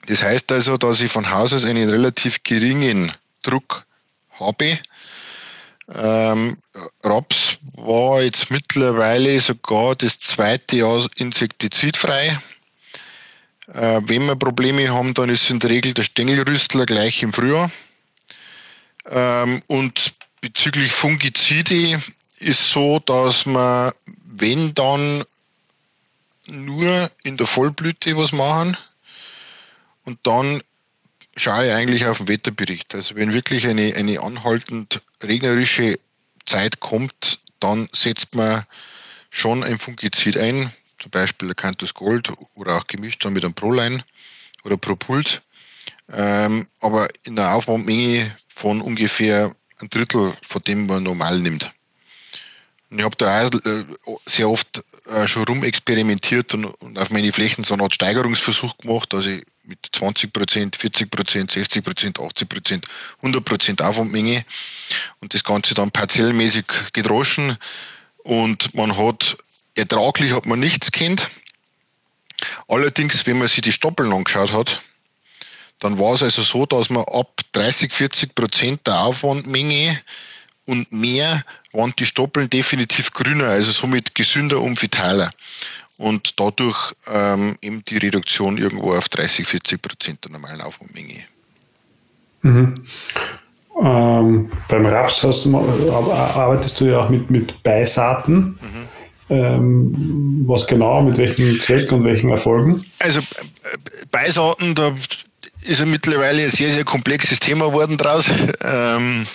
[0.08, 3.12] Das heißt also, dass ich von Haus aus einen relativ geringen
[3.42, 3.86] Druck
[4.40, 4.80] habe.
[5.94, 6.58] Ähm,
[7.04, 12.38] Raps war jetzt mittlerweile sogar das zweite Jahr insektizidfrei.
[13.74, 17.70] Äh, wenn wir Probleme haben, dann ist in der Regel der Stängelrüstler gleich im Frühjahr.
[19.10, 22.02] Ähm, und bezüglich Fungizide
[22.44, 23.92] ist so, dass man,
[24.26, 25.24] wenn dann
[26.48, 28.78] nur in der Vollblüte was machen
[30.04, 30.62] und dann
[31.36, 32.94] schaue ich eigentlich auf den Wetterbericht.
[32.94, 36.00] Also wenn wirklich eine, eine anhaltend regnerische
[36.46, 38.66] Zeit kommt, dann setzt man
[39.30, 44.04] schon ein Fungizid ein, zum Beispiel Acanthus Gold oder auch gemischt dann mit einem Proline
[44.64, 45.42] oder Propult.
[46.12, 51.72] Ähm, aber in der Aufwandmenge von ungefähr ein Drittel von dem man normal nimmt.
[52.96, 53.84] Ich habe da auch äh,
[54.26, 59.12] sehr oft äh, schon rumexperimentiert und, und auf meine Flächen so eine Art Steigerungsversuch gemacht,
[59.14, 64.46] dass ich mit 20 Prozent, 40 Prozent, 60 Prozent, 80 Prozent, 100 Prozent Aufwandmenge
[65.22, 67.58] und das Ganze dann partiellmäßig gedroschen
[68.18, 69.38] und man hat
[69.76, 71.28] ertraglich hat man nichts kennt.
[72.68, 74.82] Allerdings, wenn man sich die Stoppeln angeschaut hat,
[75.80, 80.00] dann war es also so, dass man ab 30, 40 Prozent der Aufwandmenge
[80.66, 85.32] und mehr waren die Stoppeln definitiv grüner, also somit gesünder und vitaler.
[85.98, 91.24] Und dadurch ähm, eben die Reduktion irgendwo auf 30, 40 Prozent der normalen Aufwandmenge.
[92.42, 92.74] Mhm.
[93.82, 98.60] Ähm, beim Raps hast du, arbeitest du ja auch mit, mit Beisaaten.
[98.62, 98.88] Mhm.
[99.30, 102.84] Ähm, was genau, mit welchem Zweck und welchen Erfolgen?
[103.00, 103.24] Also äh,
[104.12, 104.94] Beisaaten, da
[105.64, 108.30] ist ja mittlerweile ein sehr, sehr komplexes Thema geworden draus.
[108.64, 109.26] Ähm,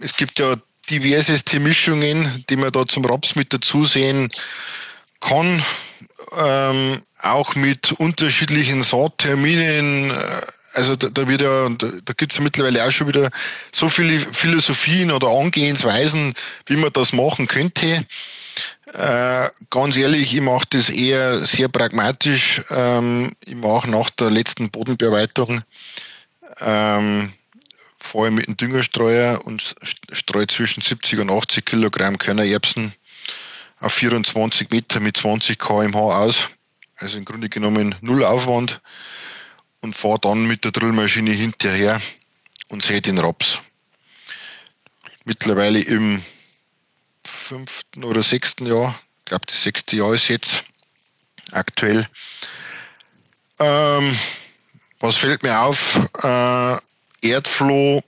[0.00, 0.56] es gibt ja
[0.90, 4.30] diverseste Mischungen, die man da zum Raps mit dazu sehen
[5.20, 5.62] kann.
[6.36, 10.12] Ähm, auch mit unterschiedlichen Saatterminen.
[10.74, 13.30] Also da, da wird ja, da, da gibt es ja mittlerweile auch schon wieder
[13.72, 16.34] so viele Philosophien oder Angehensweisen,
[16.66, 18.04] wie man das machen könnte.
[18.92, 22.62] Äh, ganz ehrlich, ich mache das eher sehr pragmatisch.
[22.70, 25.62] Ähm, ich mache nach der letzten Bodenbearbeitung
[26.60, 27.32] ähm,
[28.06, 29.74] fahre mit dem Düngerstreuer und
[30.12, 32.92] streue zwischen 70 und 80 Kilogramm Körnererbsen
[33.80, 36.48] auf 24 Meter mit 20 kmh aus.
[36.96, 38.80] Also im Grunde genommen null Aufwand
[39.80, 42.00] und fahre dann mit der Drillmaschine hinterher
[42.68, 43.60] und sehe den Raps.
[45.24, 46.22] Mittlerweile im
[47.26, 50.64] fünften oder sechsten Jahr, ich glaube das sechste Jahr ist jetzt
[51.52, 52.08] aktuell.
[53.58, 54.16] Ähm,
[55.00, 55.96] was fällt mir auf?
[56.22, 56.85] Äh,
[57.30, 58.02] Erdfloh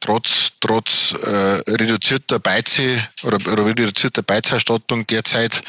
[0.00, 5.62] trotz, trotz äh, reduzierter Beize oder, oder reduzierter Beizausstattung derzeit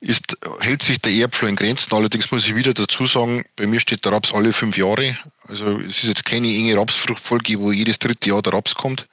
[0.00, 1.92] ist, hält sich der Erdfloh in Grenzen.
[1.92, 5.18] Allerdings muss ich wieder dazu sagen, bei mir steht der Raps alle fünf Jahre.
[5.48, 9.08] Also es ist jetzt keine enge Rapsfruchtfolge, wo jedes dritte Jahr der Raps kommt.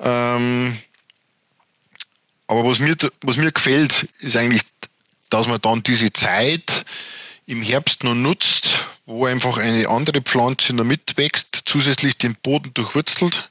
[0.00, 0.76] Ähm,
[2.48, 4.62] aber was mir, was mir gefällt, ist eigentlich,
[5.30, 6.84] dass man dann diese Zeit
[7.46, 8.71] im Herbst noch nutzt,
[9.12, 13.50] wo einfach eine andere Pflanze noch mitwächst, zusätzlich den Boden durchwurzelt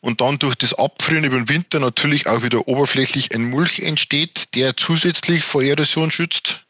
[0.00, 4.54] und dann durch das Abfrieren über den Winter natürlich auch wieder oberflächlich ein Mulch entsteht,
[4.54, 6.64] der zusätzlich vor Erosion schützt,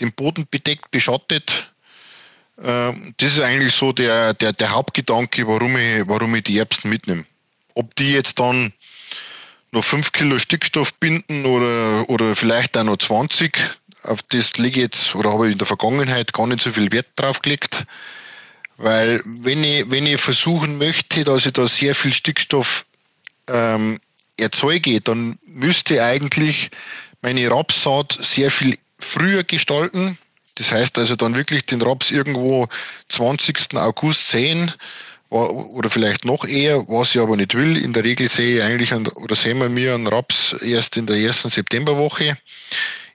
[0.00, 1.72] den Boden bedeckt, beschattet.
[2.62, 6.90] Ähm, das ist eigentlich so der, der, der Hauptgedanke, warum ich, warum ich die Erbsen
[6.90, 7.24] mitnehme.
[7.74, 8.72] Ob die jetzt dann
[9.70, 13.58] noch 5 Kilo Stickstoff binden oder, oder vielleicht auch noch 20,
[14.08, 17.06] auf das lege jetzt oder habe ich in der Vergangenheit gar nicht so viel Wert
[17.16, 17.84] drauf gelegt.
[18.76, 22.86] Weil wenn ich, wenn ich versuchen möchte, dass ich da sehr viel Stickstoff
[23.48, 24.00] ähm,
[24.36, 26.70] erzeuge, dann müsste eigentlich
[27.20, 30.16] meine Rapssaat sehr viel früher gestalten.
[30.54, 32.68] Das heißt also dann wirklich den Raps irgendwo
[33.08, 33.74] 20.
[33.74, 34.72] August sehen
[35.30, 37.76] oder vielleicht noch eher, was ich aber nicht will.
[37.76, 41.16] In der Regel sehe ich eigentlich oder sehen wir mir einen Raps erst in der
[41.16, 42.36] ersten Septemberwoche.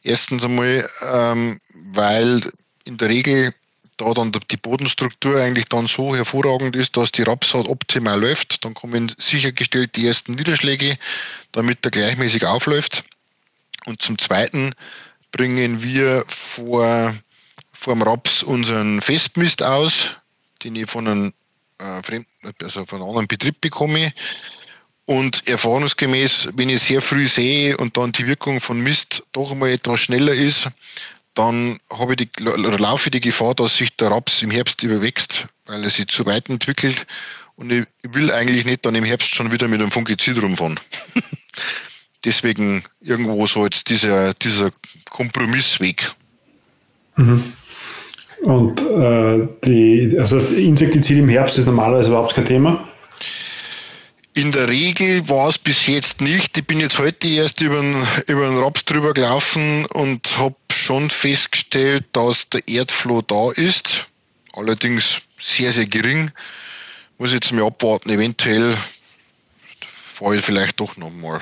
[0.03, 2.41] Erstens einmal, ähm, weil
[2.85, 3.53] in der Regel
[3.97, 8.65] da dann die Bodenstruktur eigentlich dann so hervorragend ist, dass die Rapssaat optimal läuft.
[8.65, 10.97] Dann kommen sichergestellt die ersten Niederschläge,
[11.51, 13.03] damit er gleichmäßig aufläuft.
[13.85, 14.73] Und zum Zweiten
[15.31, 17.13] bringen wir vor,
[17.71, 20.11] vor dem Raps unseren Festmist aus,
[20.63, 21.33] den ich von einem,
[21.79, 22.27] äh, fremden,
[22.61, 24.13] also von einem anderen Betrieb bekomme.
[25.05, 29.71] Und erfahrungsgemäß, wenn ich sehr früh sehe und dann die Wirkung von Mist doch einmal
[29.71, 30.69] etwas schneller ist,
[31.33, 34.81] dann habe ich die, oder laufe ich die Gefahr, dass sich der Raps im Herbst
[34.83, 37.05] überwächst, weil er sich zu weit entwickelt.
[37.55, 40.79] Und ich will eigentlich nicht dann im Herbst schon wieder mit einem Fungizid rumfahren.
[42.25, 44.71] Deswegen irgendwo so jetzt dieser, dieser
[45.09, 46.11] Kompromissweg.
[47.17, 47.43] Mhm.
[48.43, 52.87] Und äh, die, also das Insektizid im Herbst ist normalerweise überhaupt kein Thema?
[54.35, 56.57] In der Regel war es bis jetzt nicht.
[56.57, 57.95] Ich bin jetzt heute erst über den,
[58.27, 64.07] über den Raps drüber gelaufen und habe schon festgestellt, dass der Erdfloh da ist.
[64.55, 66.31] Allerdings sehr, sehr gering.
[67.19, 68.09] Muss jetzt mal abwarten.
[68.09, 68.75] Eventuell
[69.85, 71.41] fahre ich vielleicht doch nochmal.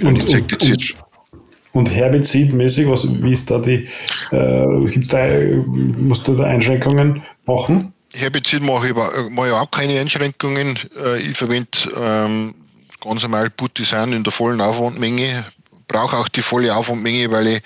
[0.00, 0.94] Und, Insektizid.
[1.32, 1.40] Und,
[1.72, 3.88] und, Herbizidmäßig, was, wie ist da die,
[4.30, 5.26] äh, gibt's da,
[5.66, 7.92] musst du da Einschränkungen machen?
[8.14, 8.94] Herbizid mache ich,
[9.30, 10.78] mache ich auch keine Einschränkungen.
[10.96, 12.54] Äh, ich verwende ähm,
[13.00, 15.44] ganz normal Putti sind in der vollen Aufwandmenge.
[15.88, 17.62] Brauche auch die volle Aufwandmenge, weil ich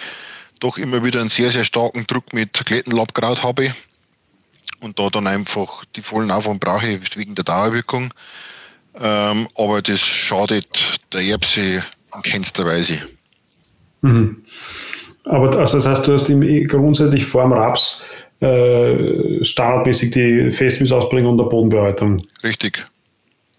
[0.61, 3.75] doch immer wieder einen sehr, sehr starken Druck mit Klettenlabkraut habe.
[4.81, 8.13] Und da dann einfach die vollen Aufwand brauche ich wegen der Dauerwirkung.
[9.01, 11.85] Ähm, aber das schadet der Erbse
[12.15, 13.01] in keinster Weise.
[14.01, 14.45] Mhm.
[15.25, 16.27] Aber also das heißt, du hast
[16.69, 18.05] grundsätzlich vor dem Raps
[18.40, 20.53] äh, standardmäßig die
[21.27, 22.18] und der Bodenbearbeitung.
[22.42, 22.87] Richtig.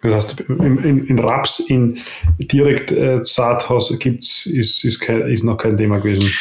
[0.01, 1.99] Das heißt, in, in, in Raps in
[2.37, 6.31] direkt äh, Saathaus gibt's, ist, ist, kein, ist noch kein Thema gewesen.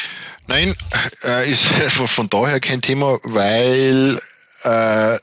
[0.47, 0.75] Nein,
[1.25, 4.19] äh, ist von daher kein Thema, weil
[4.63, 5.19] äh,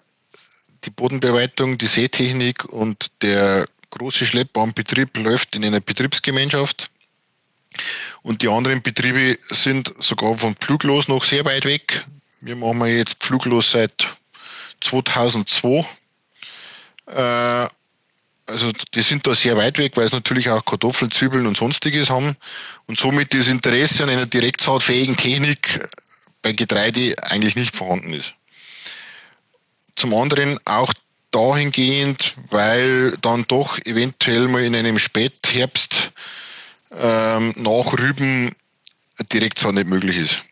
[0.84, 6.90] die Bodenbearbeitung, die Seetechnik und der große Schleppbahnbetrieb läuft in einer Betriebsgemeinschaft.
[8.22, 12.06] Und die anderen Betriebe sind sogar von Pfluglos noch sehr weit weg.
[12.46, 14.06] Wir machen jetzt Pfluglos seit
[14.82, 15.84] 2002.
[17.08, 17.68] Äh,
[18.46, 22.12] also die sind da sehr weit weg, weil es natürlich auch Kartoffeln, Zwiebeln und sonstiges
[22.12, 22.38] haben.
[22.86, 25.90] Und somit das Interesse an einer direktsaatfähigen Technik
[26.44, 28.36] bei Getreide eigentlich nicht vorhanden ist.
[29.96, 30.94] Zum anderen auch
[31.32, 36.12] dahingehend, weil dann doch eventuell mal in einem Spätherbst
[36.96, 38.52] ähm, nach Rüben
[39.32, 40.44] Direktsaat nicht möglich ist.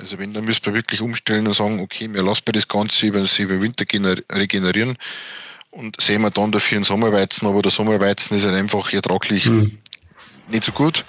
[0.00, 3.20] Also wenn, dann müsste man wirklich umstellen und sagen, okay, wir lassen das Ganze über,
[3.20, 3.84] über Winter
[4.32, 4.96] regenerieren
[5.70, 9.78] und sehen wir dann dafür einen Sommerweizen, aber der Sommerweizen ist halt einfach ertraglich mhm.
[10.50, 11.04] nicht so gut.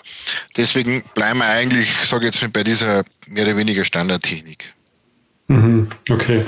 [0.57, 4.73] Deswegen bleiben wir eigentlich, sage ich jetzt mal, bei dieser mehr oder weniger Standardtechnik.
[5.47, 6.45] Mhm, okay.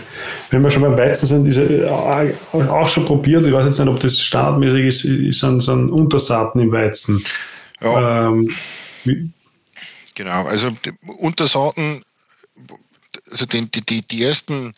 [0.51, 3.79] Wenn wir schon beim Weizen sind, ist ja äh, auch schon probiert, ich weiß jetzt
[3.79, 7.23] nicht, ob das standardmäßig ist, sind, sind Untersaaten im Weizen.
[7.81, 8.27] Ja.
[8.27, 8.53] Ähm,
[10.13, 10.69] genau, also
[11.17, 12.03] Untersaaten,
[13.31, 14.73] also die, die, die ersten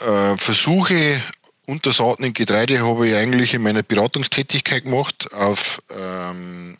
[0.00, 1.22] äh, Versuche
[1.66, 6.76] Untersaaten in Getreide habe ich eigentlich in meiner Beratungstätigkeit gemacht auf ähm,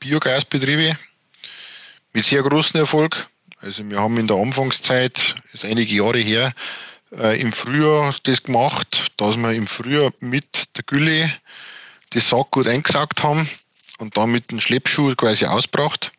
[0.00, 0.96] Biogasbetriebe
[2.12, 3.28] mit sehr großem Erfolg.
[3.60, 6.52] Also wir haben in der Anfangszeit, ist einige Jahre her,
[7.16, 11.32] äh, im Frühjahr das gemacht, dass wir im Frühjahr mit der Gülle
[12.10, 13.48] das Sackgut eingesaugt haben
[13.98, 16.12] und dann mit dem Schleppschuh quasi ausbracht.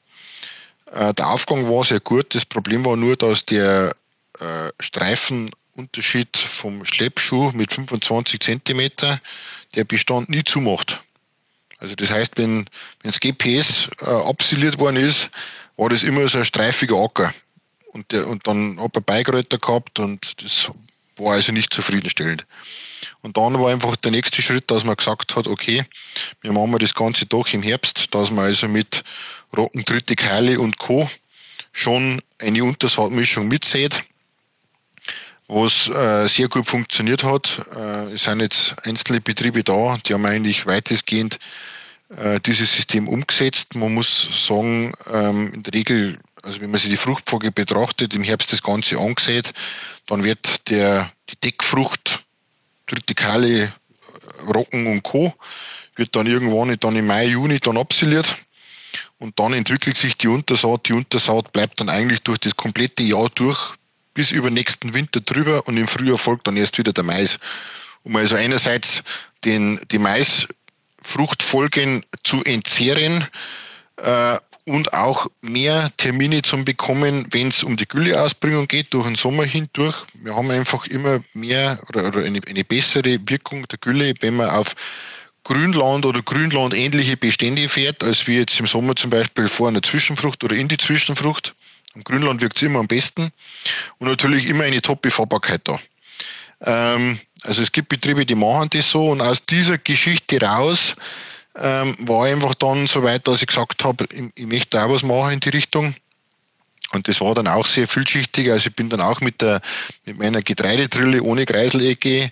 [0.91, 2.35] Äh, der Aufgang war sehr gut.
[2.35, 3.95] Das Problem war nur, dass der
[4.39, 8.91] äh, Streifen Unterschied vom Schleppschuh mit 25 cm,
[9.75, 11.01] der Bestand nie zumacht.
[11.77, 12.69] Also das heißt, wenn,
[13.03, 15.29] das GPS äh, absiliert worden ist,
[15.77, 17.33] war das immer so ein streifiger Acker.
[17.93, 20.71] Und, der, und dann habe ich Beigräter gehabt und das
[21.17, 22.45] war also nicht zufriedenstellend.
[23.21, 25.85] Und dann war einfach der nächste Schritt, dass man gesagt hat, okay,
[26.41, 29.03] wir machen das Ganze doch im Herbst, dass man also mit
[29.55, 31.09] Rocken, Tritikale und Co.
[31.73, 34.03] schon eine Untersaatmischung mitsät
[35.51, 37.59] was äh, sehr gut funktioniert hat.
[37.75, 41.39] Äh, es sind jetzt einzelne Betriebe da, die haben eigentlich weitestgehend
[42.15, 43.75] äh, dieses System umgesetzt.
[43.75, 48.23] Man muss sagen, ähm, in der Regel, also wenn man sich die Fruchtfolge betrachtet, im
[48.23, 49.53] Herbst das Ganze angesät,
[50.07, 52.23] dann wird der, die Deckfrucht,
[52.87, 53.71] Tritikale, äh,
[54.53, 55.33] Rocken und Co.
[55.95, 58.35] wird dann irgendwann dann im Mai, Juni dann absiliert.
[59.19, 60.87] Und dann entwickelt sich die Untersaat.
[60.87, 63.75] Die Untersaat bleibt dann eigentlich durch das komplette Jahr durch
[64.13, 67.39] bis über nächsten Winter drüber und im Frühjahr folgt dann erst wieder der Mais.
[68.03, 69.03] Um also einerseits
[69.45, 73.27] den, die Maisfruchtfolgen zu entzehren
[73.97, 74.37] äh,
[74.71, 79.43] und auch mehr Termine zu bekommen, wenn es um die Gülleausbringung geht, durch den Sommer
[79.43, 80.05] hindurch.
[80.13, 84.49] Wir haben einfach immer mehr oder, oder eine, eine bessere Wirkung der Gülle, wenn man
[84.49, 84.73] auf
[85.43, 89.81] Grünland oder Grünland ähnliche Bestände fährt, als wie jetzt im Sommer zum Beispiel vor einer
[89.81, 91.53] Zwischenfrucht oder in die Zwischenfrucht.
[91.93, 93.29] Im Grünland wirkt es immer am besten
[93.97, 95.81] und natürlich immer eine Top-Befahrbarkeit da.
[96.61, 100.95] Ähm, also es gibt Betriebe, die machen das so und aus dieser Geschichte raus
[101.55, 105.03] ähm, war einfach dann so weit, dass ich gesagt habe, ich, ich möchte auch was
[105.03, 105.95] machen in die Richtung.
[106.93, 108.51] Und das war dann auch sehr vielschichtig.
[108.51, 109.61] Also ich bin dann auch mit, der,
[110.05, 112.31] mit meiner Getreidetrille ohne Kreiselecke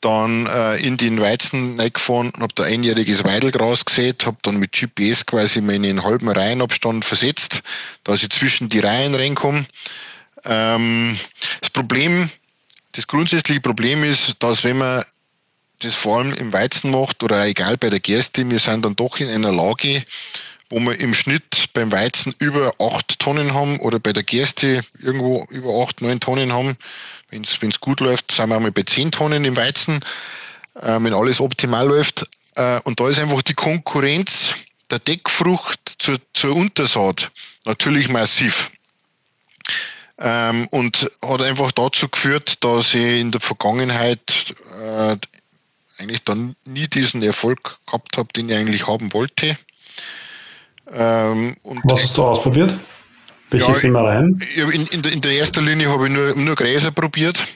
[0.00, 4.72] dann äh, in den Weizen reingefahren und habe da einjähriges Weidelgras gesehen, habe dann mit
[4.72, 7.62] GPS quasi meinen halben Reihenabstand versetzt,
[8.04, 9.66] dass ich zwischen die Reihen reinkomme.
[10.44, 11.18] Ähm,
[11.60, 12.30] das Problem,
[12.92, 15.04] das grundsätzliche Problem ist, dass wenn man
[15.80, 19.18] das vor allem im Weizen macht oder egal bei der Gerste, wir sind dann doch
[19.18, 20.04] in einer Lage,
[20.70, 25.46] wo wir im Schnitt beim Weizen über 8 Tonnen haben oder bei der Gerste irgendwo
[25.50, 26.76] über 8, 9 Tonnen haben.
[27.30, 30.00] Wenn es gut läuft, sind wir einmal bei 10 Tonnen im Weizen,
[30.74, 32.26] äh, wenn alles optimal läuft.
[32.56, 34.54] Äh, und da ist einfach die Konkurrenz
[34.90, 37.30] der Deckfrucht zur, zur Untersaat
[37.64, 38.70] natürlich massiv.
[40.20, 45.16] Ähm, und hat einfach dazu geführt, dass ich in der Vergangenheit äh,
[45.98, 49.56] eigentlich dann nie diesen Erfolg gehabt habe, den ich eigentlich haben wollte.
[50.92, 52.74] Ähm, Was hast du ausprobiert?
[53.50, 54.40] Welche ja, sind wir rein?
[54.54, 57.46] In, in, in, der ersten Linie habe ich nur, nur Gräser probiert,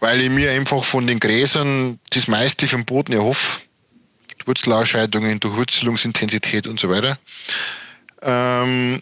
[0.00, 3.60] weil ich mir einfach von den Gräsern das meiste vom Boden erhoffe.
[4.46, 7.18] Wurzelausscheidungen, Durchwurzelungsintensität und so weiter.
[8.22, 8.98] Ähm,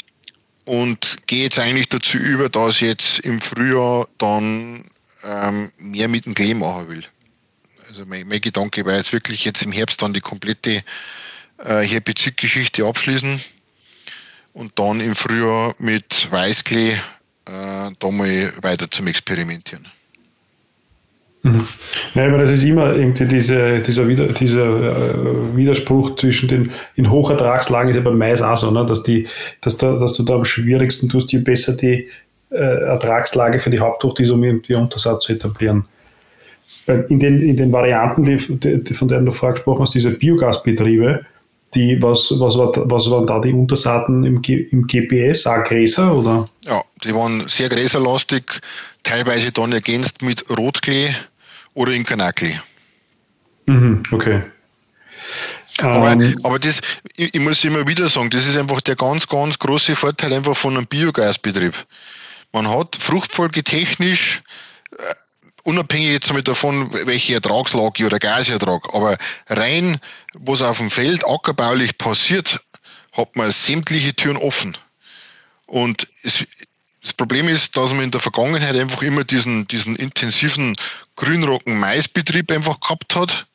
[0.65, 4.85] und gehe jetzt eigentlich dazu über, dass ich jetzt im Frühjahr dann
[5.25, 7.05] ähm, mehr mit dem Klee machen will.
[7.91, 10.85] Also mein, mein, Gedanke war jetzt wirklich jetzt im Herbst dann die komplette
[11.59, 13.41] äh, Herbizidgeschichte abschließen
[14.53, 16.99] und dann im Frühjahr mit Weißklee äh,
[17.47, 19.89] da mal weiter zum Experimentieren.
[21.43, 21.67] Mhm.
[22.15, 27.11] Ja, aber das ist immer irgendwie diese, dieser, Wider, dieser äh, Widerspruch zwischen den in
[27.11, 28.87] Hochertragslagen ist ja beim Mais auch so, ne?
[28.87, 29.27] dass, die,
[29.63, 32.09] dass, da, dass du da am schwierigsten tust, je besser die
[32.51, 35.87] äh, Ertragslage für die Hauptfrucht ist, um irgendwie Untersatz zu etablieren.
[37.09, 38.37] In den, in den Varianten, die,
[38.83, 41.25] die, von denen du vorher gesprochen hast, diese Biogasbetriebe,
[41.75, 45.47] die, was, was, war, was waren da die Untersaaten im, G, im GPS?
[45.47, 46.15] Auch Gräser?
[46.15, 46.49] Oder?
[46.65, 48.61] Ja, die waren sehr gräserlastig,
[49.03, 51.15] teilweise dann ergänzt mit Rotklee
[51.75, 52.59] oder in Kanakli.
[53.67, 54.43] Mhm, okay.
[55.79, 56.41] Aber, um, ähm.
[56.43, 56.81] aber das,
[57.17, 60.57] ich, ich, muss immer wieder sagen, das ist einfach der ganz, ganz große Vorteil einfach
[60.57, 61.75] von einem Biogasbetrieb.
[62.53, 64.43] Man hat fruchtfolgetechnisch,
[64.93, 65.03] äh,
[65.71, 69.17] unabhängig jetzt damit davon, welche Ertragslage oder Gasertrag, aber
[69.49, 69.99] rein,
[70.35, 72.61] was auf dem Feld ackerbaulich passiert,
[73.13, 74.77] hat man sämtliche Türen offen.
[75.67, 76.45] Und es,
[77.03, 80.77] das Problem ist, dass man in der Vergangenheit einfach immer diesen, diesen intensiven
[81.17, 83.47] Grünrocken-Maisbetrieb einfach gehabt hat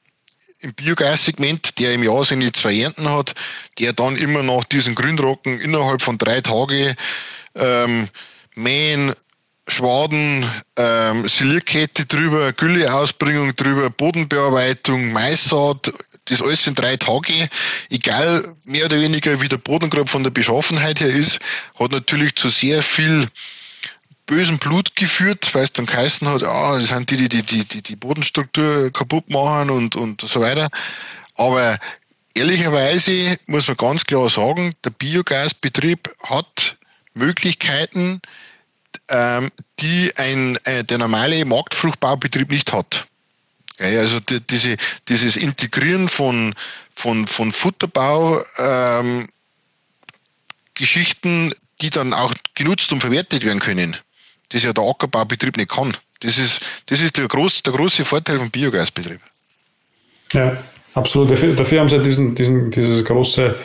[0.61, 3.35] im Biogas-Segment, der im Jahr seine zwei Ernten hat,
[3.77, 6.95] der dann immer nach diesen Grünrocken innerhalb von drei Tagen
[7.55, 8.07] ähm,
[8.55, 9.13] mähen,
[9.67, 10.45] Schwaden,
[10.77, 15.91] ähm, Silierkette drüber, Gülleausbringung drüber, Bodenbearbeitung, Maissaat,
[16.25, 17.49] das alles in drei Tage,
[17.89, 21.39] egal mehr oder weniger wie der Boden gerade von der Beschaffenheit her ist,
[21.79, 23.27] hat natürlich zu sehr viel
[24.25, 27.81] bösen Blut geführt, weil es dann geheißen hat, ah, das sind die, die die, die,
[27.81, 30.69] die Bodenstruktur kaputt machen und, und so weiter.
[31.35, 31.77] Aber
[32.33, 36.77] ehrlicherweise muss man ganz klar sagen, der Biogasbetrieb hat
[37.13, 38.21] Möglichkeiten,
[39.09, 43.05] ähm, die ein, äh, der normale Marktfruchtbaubetrieb nicht hat.
[43.73, 44.77] Okay, also die, diese,
[45.09, 46.55] dieses Integrieren von,
[46.95, 49.27] von, von Futterbau ähm,
[51.81, 53.97] die dann auch genutzt und verwertet werden können,
[54.49, 55.95] das ja der Ackerbaubetrieb nicht kann.
[56.21, 59.19] Das ist, das ist der, groß, der große Vorteil vom Biogasbetrieb.
[60.33, 60.57] Ja,
[60.93, 61.31] absolut.
[61.31, 63.55] Dafür, dafür haben sie diesen, diesen, dieses große,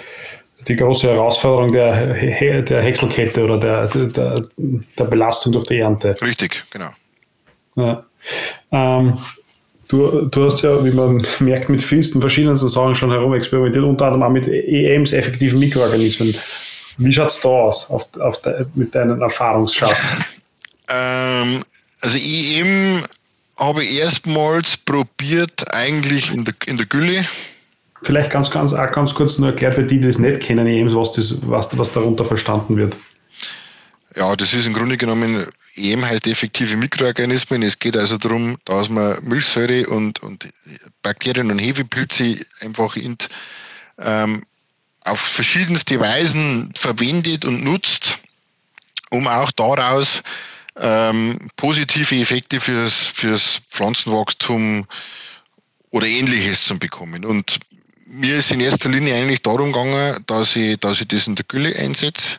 [0.69, 6.17] die große Herausforderung der, der Häckselkette oder der, der, der Belastung durch die Ernte.
[6.23, 6.91] Richtig, genau.
[7.77, 8.05] Ja.
[8.73, 9.19] Ähm,
[9.91, 14.05] Du, du hast ja, wie man merkt, mit vielsten verschiedensten Sachen schon herum experimentiert, unter
[14.05, 16.33] anderem auch mit EMs, effektiven Mikroorganismen.
[16.99, 20.15] Wie schaut es da aus auf, auf de, mit deinem Erfahrungsschatz?
[20.93, 21.61] Ähm,
[22.01, 23.05] also EM
[23.57, 27.25] habe ich erstmals probiert eigentlich in der, in der Gülle.
[28.03, 31.13] Vielleicht ganz, ganz, ganz kurz nur erklärt für die, die das nicht kennen, EMs, was,
[31.13, 32.97] das, was, was darunter verstanden wird.
[34.17, 35.47] Ja, das ist im Grunde genommen
[35.77, 37.63] EM heißt effektive Mikroorganismen.
[37.63, 40.49] Es geht also darum, dass man Milchsäure und, und
[41.03, 43.17] Bakterien und Hefepilze einfach in,
[43.99, 44.45] ähm,
[45.05, 48.19] auf verschiedenste Weisen verwendet und nutzt,
[49.11, 50.23] um auch daraus
[50.77, 54.87] ähm, positive Effekte fürs, fürs Pflanzenwachstum
[55.91, 57.25] oder ähnliches zu bekommen.
[57.25, 57.61] Und
[58.11, 61.45] mir ist in erster Linie eigentlich darum gegangen, dass ich, dass ich das in der
[61.49, 62.39] Gülle einsetze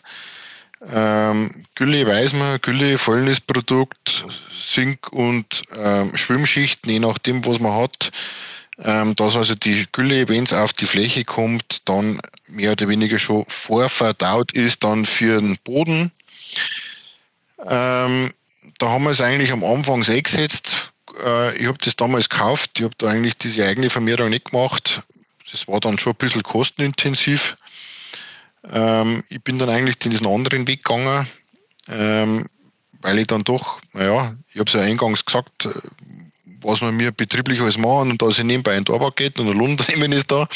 [0.90, 8.12] ähm, Gülle weiß man, Gülle, Fäulnisprodukt, Zink und ähm, Schwimmschichten, je nachdem, was man hat.
[8.84, 13.20] Ähm, dass also die Gülle, wenn es auf die Fläche kommt, dann mehr oder weniger
[13.20, 16.12] schon vorverdaut ist, dann für den Boden.
[17.64, 18.34] Ähm,
[18.80, 20.94] da haben wir es eigentlich am Anfang eingesetzt.
[21.24, 25.04] Äh, ich habe das damals gekauft, ich habe da eigentlich diese eigene Vermehrung nicht gemacht.
[25.52, 27.58] Das war dann schon ein bisschen kostenintensiv.
[28.72, 31.28] Ähm, ich bin dann eigentlich diesen anderen Weg gegangen,
[31.90, 32.48] ähm,
[33.02, 35.70] weil ich dann doch, naja, ich habe es ja eingangs gesagt, äh,
[36.62, 39.50] was man mir betrieblich alles machen und dass ich nebenbei in die Arbeit geht und
[39.50, 40.48] ein Lohnunternehmen ist da.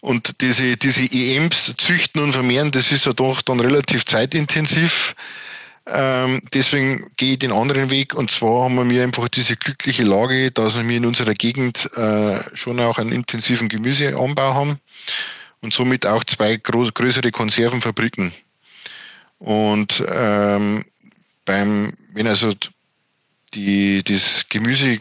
[0.00, 5.14] Und diese, diese EMs züchten und vermehren, das ist ja doch dann relativ zeitintensiv.
[5.86, 10.04] Ähm, deswegen gehe ich den anderen Weg und zwar haben wir mir einfach diese glückliche
[10.04, 14.80] Lage, dass wir in unserer Gegend äh, schon auch einen intensiven Gemüseanbau haben
[15.60, 18.32] und somit auch zwei größere Konservenfabriken.
[19.38, 20.84] Und ähm,
[21.44, 22.52] beim, wenn also
[23.54, 25.00] die, das Gemüse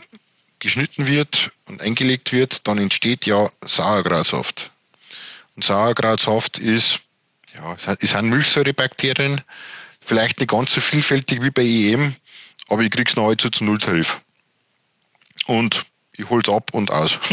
[0.58, 4.72] geschnitten wird und eingelegt wird, dann entsteht ja Sauerkrautsaft.
[5.56, 7.02] Und Sauerkrautsaft ist,
[7.54, 9.42] ja, es sind Milchsäurebakterien,
[10.04, 12.16] vielleicht nicht ganz so vielfältig wie bei EM,
[12.70, 14.20] aber ich krieg's noch heute zum Nulltarif.
[15.48, 15.86] Und
[16.18, 17.20] ich hol's ab und aus.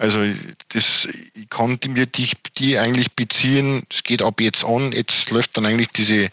[0.00, 0.20] Also
[0.68, 5.56] das, ich kann mir die, die eigentlich beziehen, es geht ab jetzt an, jetzt läuft
[5.56, 6.30] dann eigentlich diese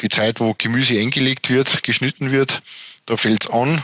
[0.00, 2.62] die Zeit, wo Gemüse eingelegt wird, geschnitten wird,
[3.06, 3.82] da fällt's an.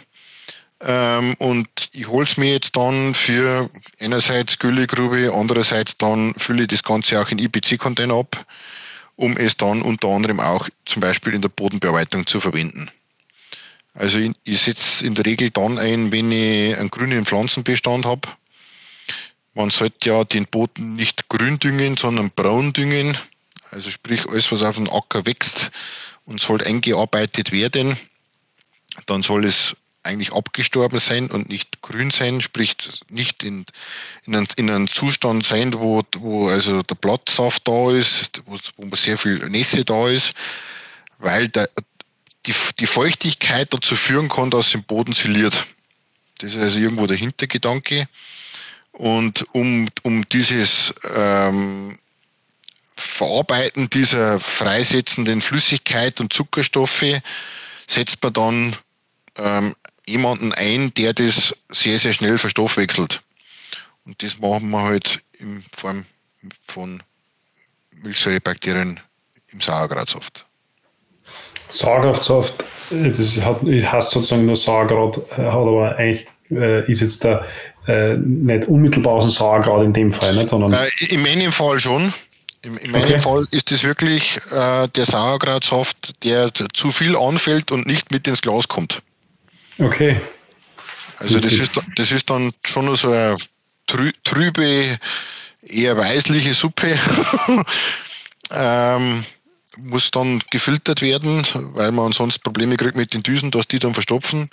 [0.80, 6.82] Ähm, und ich hol's mir jetzt dann für einerseits Güllegrube, andererseits dann fülle ich das
[6.82, 8.44] Ganze auch in IPC-Container ab,
[9.16, 12.90] um es dann unter anderem auch zum Beispiel in der Bodenbearbeitung zu verwenden.
[13.94, 18.28] Also ich, ich setze in der Regel dann ein, wenn ich einen grünen Pflanzenbestand habe.
[19.54, 23.18] Man sollte ja den Boden nicht grün düngen, sondern braun düngen.
[23.70, 25.70] Also sprich, alles, was auf dem Acker wächst
[26.24, 27.96] und soll eingearbeitet werden,
[29.06, 32.76] dann soll es eigentlich abgestorben sein und nicht grün sein, sprich
[33.09, 33.64] nicht in,
[34.24, 38.96] in, einem, in einem Zustand sein, wo, wo also der Blattsaft da ist, wo, wo
[38.96, 40.32] sehr viel Nässe da ist,
[41.18, 41.70] weil der,
[42.46, 45.66] die, die Feuchtigkeit dazu führen kann, dass im Boden siliert.
[46.38, 48.09] Das ist also irgendwo der Hintergedanke.
[48.92, 51.98] Und um, um dieses ähm,
[52.96, 57.20] Verarbeiten dieser freisetzenden Flüssigkeit und Zuckerstoffe
[57.86, 58.76] setzt man dann
[59.36, 59.74] ähm,
[60.07, 63.22] jemanden ein, der das sehr, sehr schnell verstoffwechselt.
[64.05, 66.05] Und das machen wir halt in Form
[66.66, 67.03] von
[68.03, 69.00] Milchsäurebakterien
[69.53, 70.44] im Sauerkrautsaft.
[71.68, 77.44] Sauerkrautsaft, das hat, heißt sozusagen nur Sauerkraut, hat aber eigentlich äh, ist jetzt da
[77.86, 80.72] äh, nicht unmittelbar aus dem Sauerkraut in dem Fall, nicht, sondern.
[80.72, 82.12] Äh, in meinem Fall schon.
[82.64, 83.18] In, in meinem okay.
[83.18, 88.42] Fall ist es wirklich äh, der Sauerkrautsaft, der zu viel anfällt und nicht mit ins
[88.42, 89.03] Glas kommt.
[89.82, 90.20] Okay.
[91.18, 93.36] Also das ist, das ist dann schon so eine
[93.86, 94.98] trübe,
[95.62, 96.98] eher weißliche Suppe.
[98.50, 99.24] ähm,
[99.78, 103.94] muss dann gefiltert werden, weil man ansonsten Probleme kriegt mit den Düsen, dass die dann
[103.94, 104.50] verstopfen.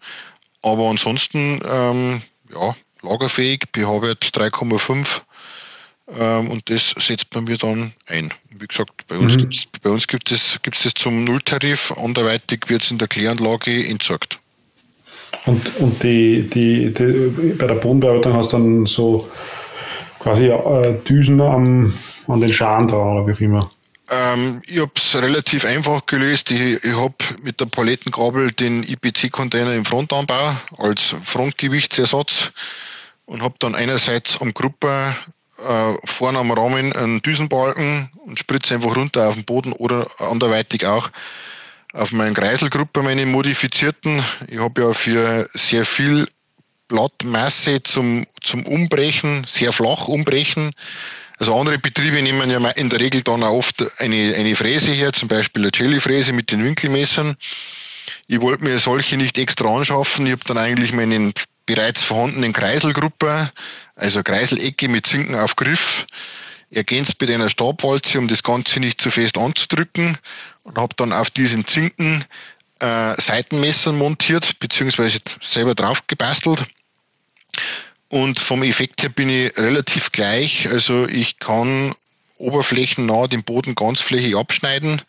[0.61, 2.21] Aber ansonsten, ähm,
[2.53, 5.21] ja, lagerfähig, pH-Wert 3,5
[6.17, 8.34] ähm, und das setzt man mir dann ein.
[8.51, 9.38] Wie gesagt, bei uns mhm.
[9.38, 13.07] gibt es bei uns gibt es gibt's das zum Nulltarif, anderweitig wird es in der
[13.07, 14.39] Kläranlage entsorgt.
[15.50, 19.32] Und, und die, die, die, bei der Bodenbearbeitung hast du dann so
[20.20, 21.91] quasi äh, Düsen am,
[22.28, 23.72] an den Scharen dran oder wie auch immer?
[24.12, 26.52] Ähm, ich habe es relativ einfach gelöst.
[26.52, 32.52] Ich, ich habe mit der Palettenkabel den IPC-Container im Frontanbau als Frontgewichtsersatz
[33.26, 35.16] und habe dann einerseits am Gruppe
[35.68, 40.86] äh, vorne am Rahmen einen Düsenbalken und spritze einfach runter auf den Boden oder anderweitig
[40.86, 41.10] auch
[41.94, 44.24] auf meinen Kreiselgruppe, meine modifizierten.
[44.48, 46.28] Ich habe ja für sehr viel
[46.88, 50.72] Blattmasse zum, zum Umbrechen, sehr flach umbrechen.
[51.38, 55.14] Also andere Betriebe nehmen ja in der Regel dann auch oft eine, eine Fräse her,
[55.14, 57.38] zum Beispiel eine Jellyfräse mit den Winkelmessern.
[58.28, 60.26] Ich wollte mir solche nicht extra anschaffen.
[60.26, 61.34] Ich habe dann eigentlich meinen
[61.66, 63.52] bereits vorhandenen Kreiselgruppe,
[63.96, 66.06] also Kreiselecke mit Zinken auf Griff,
[66.72, 70.17] ergänzt mit einer Stabwalze, um das Ganze nicht zu fest anzudrücken
[70.63, 72.24] und habe dann auf diesen Zinken
[72.80, 76.63] äh, Seitenmesser montiert, beziehungsweise selber drauf gebastelt.
[78.09, 80.67] Und vom Effekt her bin ich relativ gleich.
[80.70, 81.93] Also ich kann
[82.38, 85.01] oberflächennah den Boden ganzflächig abschneiden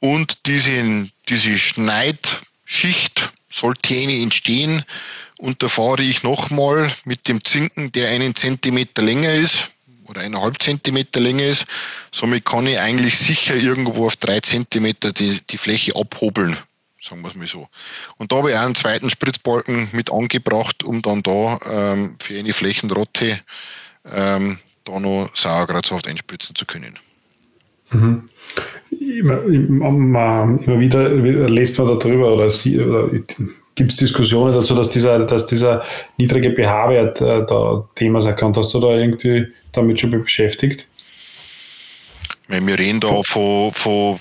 [0.00, 4.84] und diese, diese Schneidschicht sollte eine entstehen
[5.38, 9.71] und da fahre ich nochmal mit dem Zinken, der einen Zentimeter länger ist
[10.12, 11.66] oder eineinhalb Zentimeter länger ist.
[12.12, 16.56] Somit kann ich eigentlich sicher irgendwo auf drei Zentimeter die, die Fläche abhobeln
[17.04, 17.66] sagen wir es mal so.
[18.16, 22.38] Und da habe ich auch einen zweiten Spritzbalken mit angebracht, um dann da ähm, für
[22.38, 23.40] eine Flächenrotte
[24.04, 26.98] ähm, da noch Sauerkrautsaft einspritzen zu können.
[27.90, 28.22] Mhm.
[28.90, 31.08] Immer, immer, immer wieder
[31.48, 33.12] lässt man darüber oder, oder
[33.74, 35.84] gibt es Diskussionen dazu, dass dieser, dass dieser
[36.16, 38.54] niedrige pH-Wert äh, da Thema sein kann.
[38.54, 40.88] Hast du da irgendwie damit schon beschäftigt?
[42.48, 44.20] Wir reden da von, von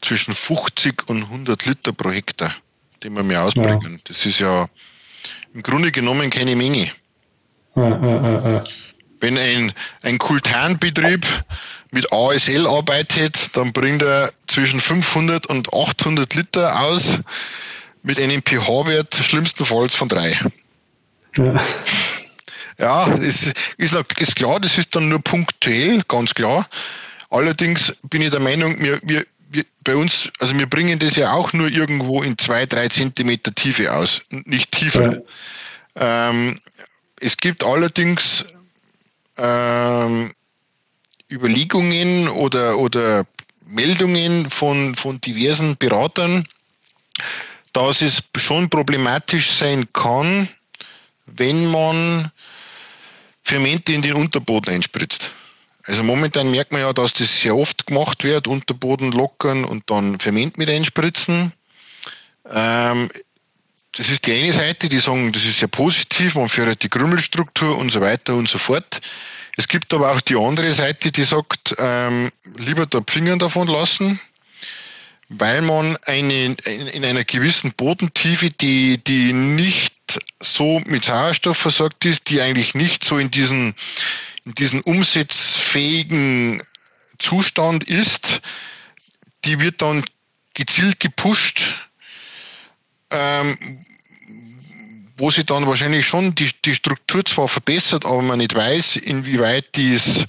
[0.00, 2.54] zwischen 50 und 100 Liter pro Hektar,
[3.02, 3.94] die wir mehr ausbringen.
[3.94, 3.98] Ja.
[4.04, 4.68] Das ist ja
[5.52, 6.90] im Grunde genommen keine Menge.
[7.74, 8.64] Ja,
[9.20, 9.72] Wenn ein,
[10.02, 11.26] ein Kultanbetrieb
[11.90, 17.18] mit ASL arbeitet, dann bringt er zwischen 500 und 800 Liter aus
[18.06, 20.40] mit einem pH-Wert schlimmstenfalls von 3.
[21.36, 21.54] Ja.
[22.78, 26.68] Ja, ist, ist, ist klar, das ist dann nur punktuell, ganz klar.
[27.30, 31.32] Allerdings bin ich der Meinung, wir, wir, wir, bei uns, also wir bringen das ja
[31.32, 35.22] auch nur irgendwo in zwei, drei Zentimeter Tiefe aus, nicht tiefer.
[35.96, 36.60] Ähm,
[37.18, 38.44] es gibt allerdings
[39.38, 40.32] ähm,
[41.30, 43.26] Überlegungen oder, oder
[43.64, 46.46] Meldungen von, von diversen Beratern,
[47.76, 50.48] dass es schon problematisch sein kann,
[51.26, 52.32] wenn man
[53.42, 55.30] Fermente in den Unterboden einspritzt.
[55.84, 60.18] Also momentan merkt man ja, dass das sehr oft gemacht wird, Unterboden lockern und dann
[60.18, 61.52] Ferment mit einspritzen.
[62.50, 63.10] Ähm,
[63.92, 67.76] das ist die eine Seite, die sagen, das ist sehr positiv, man fördert die Krümelstruktur
[67.76, 69.02] und so weiter und so fort.
[69.58, 74.18] Es gibt aber auch die andere Seite, die sagt, ähm, lieber da Finger davon lassen,
[75.28, 79.94] weil man eine, in einer gewissen Bodentiefe, die, die nicht
[80.40, 83.74] so mit Sauerstoff versorgt ist, die eigentlich nicht so in diesen,
[84.44, 86.62] in diesen umsetzfähigen
[87.18, 88.40] Zustand ist,
[89.44, 90.04] die wird dann
[90.54, 91.74] gezielt gepusht,
[93.10, 93.84] ähm,
[95.16, 99.74] wo sie dann wahrscheinlich schon die, die Struktur zwar verbessert, aber man nicht weiß, inwieweit
[99.74, 100.26] dies,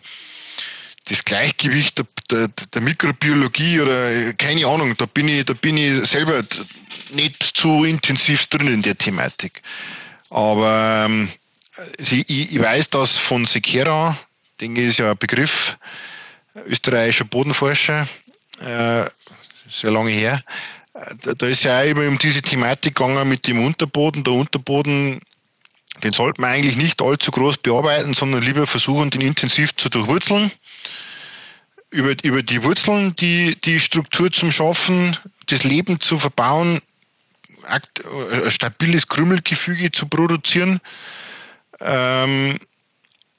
[1.09, 6.05] das Gleichgewicht der, der, der, Mikrobiologie oder keine Ahnung, da bin ich, da bin ich
[6.07, 6.43] selber
[7.11, 9.61] nicht zu intensiv drin in der Thematik.
[10.29, 11.29] Aber ähm,
[11.97, 14.17] ich, ich, weiß, dass von Sekera,
[14.59, 15.77] denke ich, ist ja ein Begriff,
[16.65, 18.07] österreichischer Bodenforscher,
[18.59, 19.05] äh,
[19.69, 20.43] sehr lange her,
[21.21, 24.23] da ist ja auch immer um diese Thematik gegangen mit dem Unterboden.
[24.23, 25.19] Der Unterboden,
[26.03, 30.51] den sollte man eigentlich nicht allzu groß bearbeiten, sondern lieber versuchen, den intensiv zu durchwurzeln.
[31.89, 35.15] Über, über die Wurzeln die, die Struktur zu schaffen,
[35.47, 36.79] das Leben zu verbauen,
[37.63, 37.81] ein
[38.49, 40.79] stabiles Krümelgefüge zu produzieren.
[41.79, 42.59] Ähm,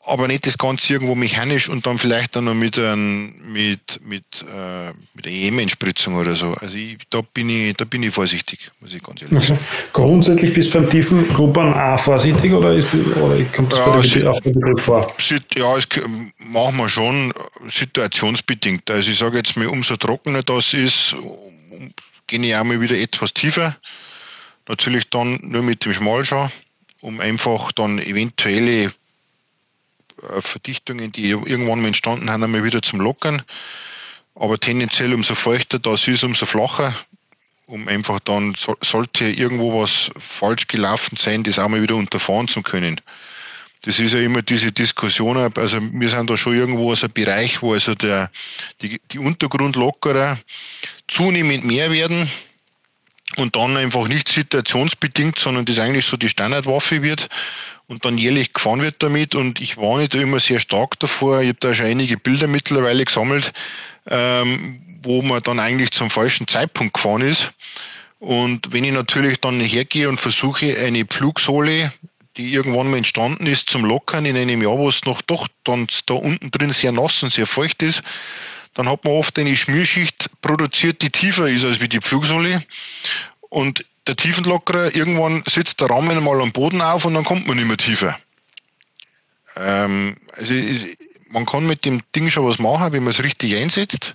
[0.09, 4.25] aber nicht das Ganze irgendwo mechanisch und dann vielleicht dann noch mit, ein, mit, mit,
[4.43, 6.55] äh, mit einer EM-Entspritzung oder so.
[6.55, 9.61] Also ich, da, bin ich, da bin ich vorsichtig, muss ich ganz ehrlich sagen.
[9.93, 14.01] Grundsätzlich bist du beim tiefen Gruppen auch vorsichtig oder, ist, oder kommt das ja, bei
[14.01, 15.15] dir auf den Begriff vor?
[15.57, 15.89] Ja, das
[16.39, 17.33] machen wir schon
[17.69, 18.91] situationsbedingt.
[18.91, 21.15] Also ich sage jetzt mal, umso trockener das ist,
[22.27, 23.77] gehe ich auch mal wieder etwas tiefer.
[24.69, 26.51] Natürlich dann nur mit dem Schmalschau,
[27.01, 28.91] um einfach dann eventuelle äh,
[30.41, 33.43] Verdichtungen, die irgendwann mal entstanden sind, einmal wieder zum Lockern.
[34.35, 36.95] Aber tendenziell umso feuchter das ist, umso flacher,
[37.67, 42.63] um einfach dann, sollte irgendwo was falsch gelaufen sein, das auch mal wieder unterfahren zu
[42.63, 43.01] können.
[43.83, 47.63] Das ist ja immer diese Diskussion, also wir sind da schon irgendwo aus einem Bereich,
[47.63, 48.31] wo also der,
[48.83, 50.37] die, die Untergrundlockerer
[51.07, 52.29] zunehmend mehr werden
[53.37, 57.29] und dann einfach nicht situationsbedingt, sondern das eigentlich so die Standardwaffe wird
[57.89, 59.35] und dann jährlich gefahren wird damit.
[59.35, 61.41] Und ich warne da immer sehr stark davor.
[61.41, 63.53] Ich habe da schon einige Bilder mittlerweile gesammelt,
[64.09, 67.53] ähm, wo man dann eigentlich zum falschen Zeitpunkt gefahren ist.
[68.21, 71.93] Und wenn ich natürlich dann hergehe und versuche, eine Pflugsohle,
[72.37, 75.87] die irgendwann mal entstanden ist, zum Lockern in einem Jahr, wo es noch doch dann
[76.07, 78.03] da unten drin sehr nass und sehr feucht ist,
[78.75, 82.63] dann hat man oft eine Schmierschicht produziert, die tiefer ist als wie die Pflugsohle.
[83.49, 87.57] Und der Tiefenlockerer, irgendwann sitzt der Rahmen mal am Boden auf und dann kommt man
[87.57, 88.19] nicht mehr tiefer.
[89.57, 90.55] Ähm, also
[91.31, 94.15] man kann mit dem Ding schon was machen, wenn man es richtig einsetzt.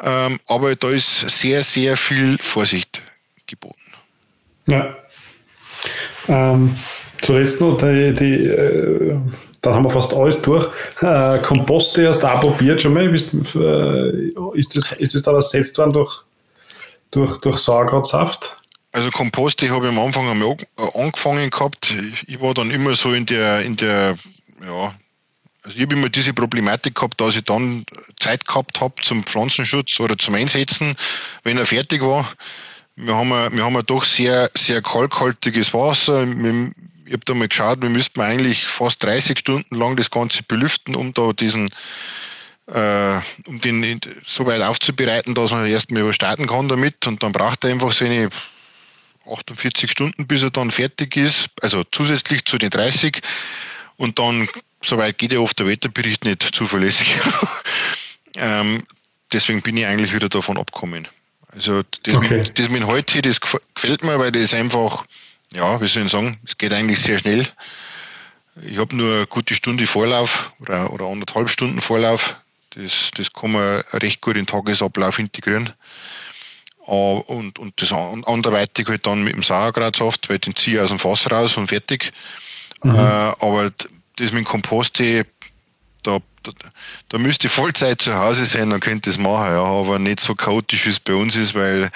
[0.00, 3.02] Ähm, aber da ist sehr, sehr viel Vorsicht
[3.46, 3.80] geboten.
[4.66, 4.96] Ja.
[6.28, 6.76] Ähm,
[7.22, 9.16] zuletzt noch, die, die äh,
[9.60, 10.68] dann haben wir fast alles durch.
[11.00, 13.08] Äh, Komposte hast du auch probiert schon mal?
[13.08, 16.22] Bist, äh, ist, das, ist das dann ersetzt worden durch,
[17.10, 18.60] durch, durch Sauerkrautsaft?
[18.92, 20.56] Also Kompost, ich habe am Anfang einmal
[20.94, 21.92] angefangen gehabt.
[22.26, 24.16] Ich war dann immer so in der, in der,
[24.64, 24.94] ja,
[25.62, 27.84] also ich habe immer diese Problematik gehabt, dass ich dann
[28.18, 30.96] Zeit gehabt habe zum Pflanzenschutz oder zum Einsetzen,
[31.42, 32.26] wenn er fertig war.
[32.96, 36.22] Wir haben, wir haben doch sehr, sehr kalkhaltiges Wasser.
[36.24, 40.96] Ich habe da mal geschaut, wir müssten eigentlich fast 30 Stunden lang das Ganze belüften,
[40.96, 41.68] um da diesen,
[42.72, 47.06] äh, um den so weit aufzubereiten, dass man erstmal starten kann damit.
[47.06, 48.28] Und dann braucht er einfach seine
[49.26, 53.20] 48 Stunden, bis er dann fertig ist, also zusätzlich zu den 30.
[53.96, 54.48] Und dann,
[54.82, 57.14] soweit geht ja oft der Wetterbericht nicht zuverlässig.
[58.36, 58.82] ähm,
[59.32, 61.08] deswegen bin ich eigentlich wieder davon abgekommen.
[61.54, 62.38] Also das, okay.
[62.38, 65.06] mit, das mit heute, das gefällt mir, weil das einfach,
[65.52, 67.46] ja, wie soll ich sagen, es geht eigentlich sehr schnell.
[68.62, 72.36] Ich habe nur eine gute Stunde Vorlauf oder, oder anderthalb Stunden Vorlauf.
[72.70, 75.72] Das, das kann man recht gut in den Tagesablauf integrieren.
[76.78, 80.98] Und, und das anderweitig halt dann mit dem Sauerkrautsaft, weil den ziehe ich aus dem
[80.98, 82.12] Fass raus und fertig.
[82.82, 82.94] Mhm.
[82.94, 83.70] Äh, aber
[84.16, 86.52] das mit dem Kompost, da, da,
[87.08, 90.34] da müsste Vollzeit zu Hause sein, dann könnte ich das machen, ja, aber nicht so
[90.34, 91.90] chaotisch, wie es bei uns ist, weil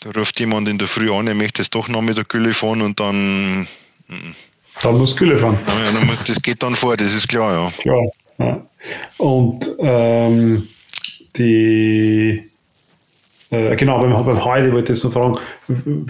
[0.00, 2.54] da ruft jemand in der Früh an, er möchte jetzt doch noch mit der Gülle
[2.54, 3.62] fahren und dann.
[4.08, 4.34] Mm,
[4.82, 5.58] Da muss Gülle fahren.
[5.66, 7.72] Ja, das geht dann vor, das ist klar, ja.
[7.78, 8.02] Klar.
[8.44, 8.66] Ja.
[9.18, 10.68] Und ähm,
[11.36, 12.52] die
[13.52, 16.06] äh, genau, beim, beim Heu, wollte ich jetzt noch fragen,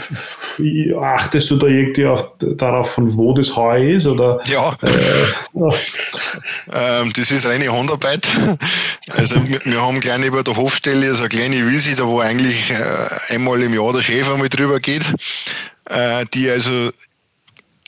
[1.03, 4.07] achtest du da irgendwie auf, darauf, von wo das Heu ist?
[4.07, 5.59] Oder, ja, äh,
[6.73, 8.29] ähm, das ist reine Handarbeit.
[9.17, 12.71] Also wir, wir haben gleich über der Hofstelle so eine kleine Wiese, da wo eigentlich
[12.71, 15.13] äh, einmal im Jahr der Schäfer mit drüber geht,
[15.87, 16.91] äh, die also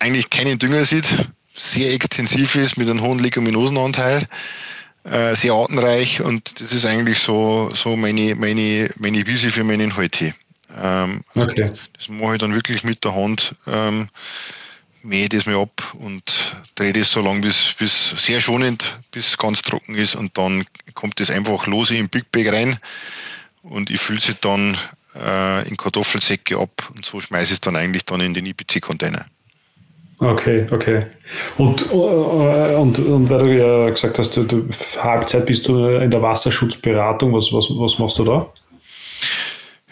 [0.00, 4.26] eigentlich keinen Dünger sieht, sehr extensiv ist mit einem hohen Leguminosenanteil
[5.04, 9.96] äh, sehr artenreich und das ist eigentlich so, so meine, meine, meine Wiese für meinen
[9.96, 10.34] Heute.
[10.80, 11.70] Ähm, okay.
[11.96, 14.08] Das mache ich dann wirklich mit der Hand, ähm,
[15.02, 19.38] mähe das mir ab und drehe das so lange, bis, bis sehr schonend, bis es
[19.38, 22.78] ganz trocken ist und dann kommt das einfach lose im Big Bag rein
[23.62, 24.76] und ich fülle sie dann
[25.14, 29.26] äh, in Kartoffelsäcke ab und so schmeiße ich es dann eigentlich dann in den IPC-Container.
[30.18, 31.06] Okay, okay.
[31.58, 34.68] Und, äh, und, und weil du ja gesagt hast, du, du
[35.02, 38.46] Halbzeit bist du in der Wasserschutzberatung, was, was, was machst du da?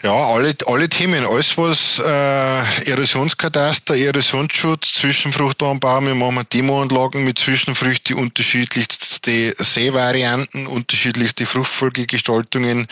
[0.03, 8.17] Ja, alle, alle Themen, alles was äh, Erosionskataster, Erosionsschutz, Zwischenfruchtanbau, wir machen Demoanlagen mit Zwischenfrüchten,
[8.17, 12.87] unterschiedlichste Seevarianten, unterschiedlichste Fruchtfolgegestaltungen.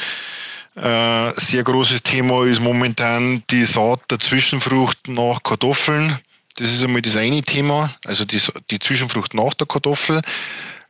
[0.76, 6.18] Äh, sehr großes Thema ist momentan die Saat der Zwischenfrucht nach Kartoffeln.
[6.56, 10.22] Das ist einmal das eine Thema, also die, die Zwischenfrucht nach der Kartoffel,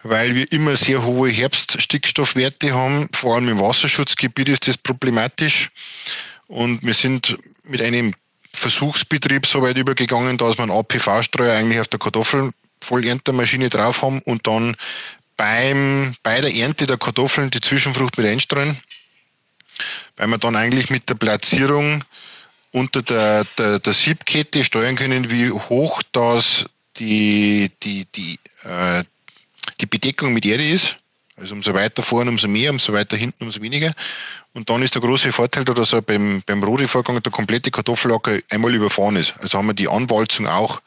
[0.04, 3.10] weil wir immer sehr hohe Herbststickstoffwerte haben.
[3.14, 5.70] Vor allem im Wasserschutzgebiet ist das problematisch.
[6.48, 8.14] Und wir sind mit einem
[8.54, 14.48] Versuchsbetrieb so weit übergegangen, dass wir einen APV-Streuer eigentlich auf der Kartoffelvollerntermaschine drauf haben und
[14.48, 14.76] dann
[15.38, 18.78] beim, bei der Ernte der Kartoffeln die Zwischenfrucht mit einstreuen,
[20.18, 22.04] weil wir dann eigentlich mit der Platzierung
[22.72, 26.66] unter der, der, der Siebkette steuern können, wie hoch das
[26.98, 29.04] die, die, die, äh,
[29.80, 30.98] die Bedeckung mit Erde ist.
[31.38, 33.94] Also umso weiter vorne, umso mehr, umso weiter hinten, umso weniger.
[34.54, 38.76] Und dann ist der große Vorteil, dass er beim, beim Rode-Vorgang der komplette Kartoffelacker einmal
[38.76, 39.34] überfahren ist.
[39.40, 40.82] Also haben wir die Anwalzung auch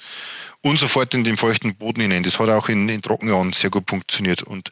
[0.64, 2.22] und sofort in den feuchten Boden hinein.
[2.22, 4.42] Das hat auch in, in Trockenjahren sehr gut funktioniert.
[4.42, 4.70] Und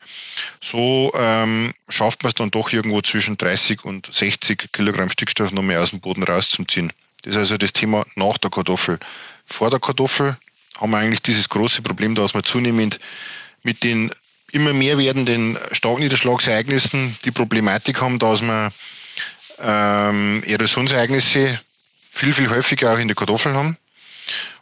[0.61, 5.63] so ähm, schafft man es dann doch irgendwo zwischen 30 und 60 Kilogramm Stickstoff noch
[5.63, 6.93] mehr aus dem Boden rauszuziehen.
[7.23, 8.99] Das ist also das Thema nach der Kartoffel.
[9.47, 10.37] Vor der Kartoffel
[10.81, 12.99] haben wir eigentlich dieses große Problem, dass wir zunehmend
[13.63, 14.13] mit den
[14.51, 18.71] immer mehr werdenden Starkniederschlagsereignissen die Problematik haben, dass wir
[19.61, 21.59] ähm, Erosionsereignisse
[22.11, 23.77] viel, viel häufiger auch in der Kartoffel haben.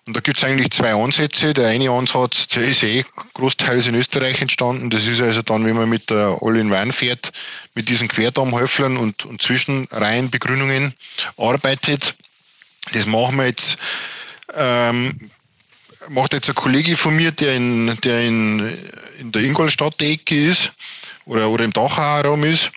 [0.07, 1.53] Und da gibt es eigentlich zwei Ansätze.
[1.53, 3.05] Der eine Ansatz, der ist eh
[3.35, 4.91] großteils in Österreich entstanden.
[4.91, 7.33] Das ist also dann, wenn man mit der All-in-One fährt,
[7.75, 10.95] mit diesen Querdammhäuflern und, und Zwischenreihenbegrünungen
[11.37, 12.15] arbeitet.
[12.93, 13.77] Das machen wir jetzt,
[14.55, 15.31] ähm,
[16.09, 18.79] macht jetzt ein Kollege von mir, der in, der in,
[19.19, 20.73] in der Ingolstadt Ecke ist
[21.25, 22.71] oder, oder im Dachauer Raum ist.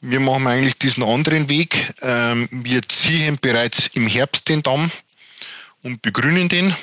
[0.00, 1.92] Wir machen eigentlich diesen anderen Weg.
[2.02, 4.90] Ähm, wir ziehen bereits im Herbst den Damm
[5.82, 6.74] und begrünen den.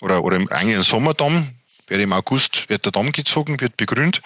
[0.00, 1.48] Oder, oder eigentlich einen Sommerdamm.
[1.86, 4.22] Wird im August wird der Damm gezogen, wird begrünt.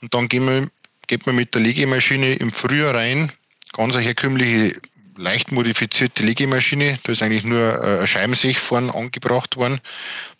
[0.00, 0.70] Und dann gehen wir,
[1.08, 3.32] geht man mit der Legemaschine im Frühjahr rein.
[3.72, 4.80] Ganz eine herkömmliche
[5.20, 6.98] leicht modifizierte Legemaschine.
[7.02, 9.80] Da ist eigentlich nur äh, ein Scheibensech vorne angebracht worden.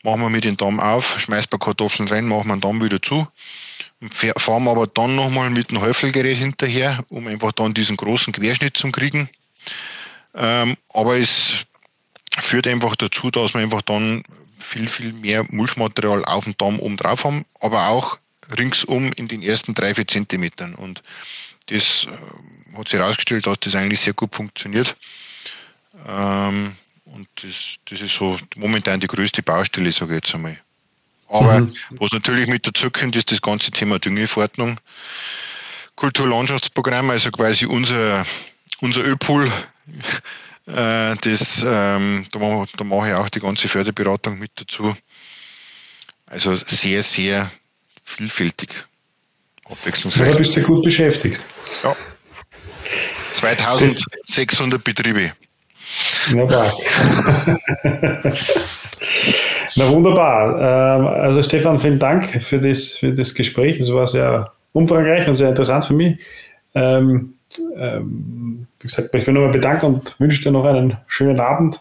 [0.03, 3.01] Machen wir mit dem Damm auf, schmeißen wir Kartoffeln rein, machen wir den Damm wieder
[3.01, 3.29] zu.
[4.39, 8.77] Fahren wir aber dann nochmal mit dem Häufelgerät hinterher, um einfach dann diesen großen Querschnitt
[8.77, 9.29] zu kriegen.
[10.35, 11.67] Ähm, aber es
[12.39, 14.23] führt einfach dazu, dass wir einfach dann
[14.59, 18.19] viel, viel mehr Mulchmaterial auf dem Damm oben drauf haben, aber auch
[18.57, 20.75] ringsum in den ersten drei, vier Zentimetern.
[20.75, 21.03] Und
[21.67, 24.97] das äh, hat sich herausgestellt, dass das eigentlich sehr gut funktioniert.
[26.07, 30.59] Ähm, und das, das ist so momentan die größte Baustelle, sage ich jetzt einmal.
[31.29, 31.75] Aber mhm.
[31.91, 34.81] was natürlich mit dazu kommt, ist das ganze Thema Düngeverordnung.
[35.97, 38.25] Kulturlandschaftsprogramm, also quasi unser,
[38.81, 39.47] unser Ölpool,
[40.67, 44.97] äh, das, ähm, da, mache, da mache ich auch die ganze Förderberatung mit dazu.
[46.27, 47.51] Also sehr, sehr
[48.05, 48.87] vielfältig
[49.69, 50.27] abwechslungsreich.
[50.27, 51.45] Ja, da bist du gut beschäftigt.
[51.83, 51.95] Ja.
[53.35, 55.33] 2600 das, Betriebe.
[56.29, 56.73] Wunderbar.
[59.77, 60.99] Na wunderbar.
[60.99, 63.81] Ähm, also Stefan, vielen Dank für das, für das Gespräch.
[63.81, 66.19] Es war sehr umfangreich und sehr interessant für mich.
[66.75, 67.35] Ähm,
[67.77, 71.81] ähm, wie gesagt, ich mich nochmal bedanken und wünsche dir noch einen schönen Abend.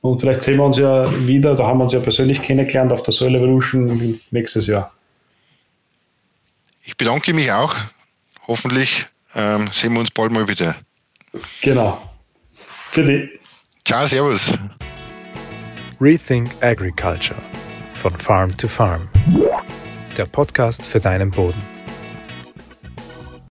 [0.00, 3.02] Und vielleicht sehen wir uns ja wieder, da haben wir uns ja persönlich kennengelernt auf
[3.02, 4.93] der Soil Evolution nächstes Jahr.
[6.86, 7.74] Ich bedanke mich auch.
[8.46, 10.76] Hoffentlich ähm, sehen wir uns bald mal wieder.
[11.62, 12.10] Genau.
[12.90, 13.30] Für dich.
[13.86, 14.52] Ciao, Servus.
[16.00, 17.40] Rethink Agriculture
[18.00, 19.08] von Farm to Farm.
[20.16, 21.73] Der Podcast für deinen Boden.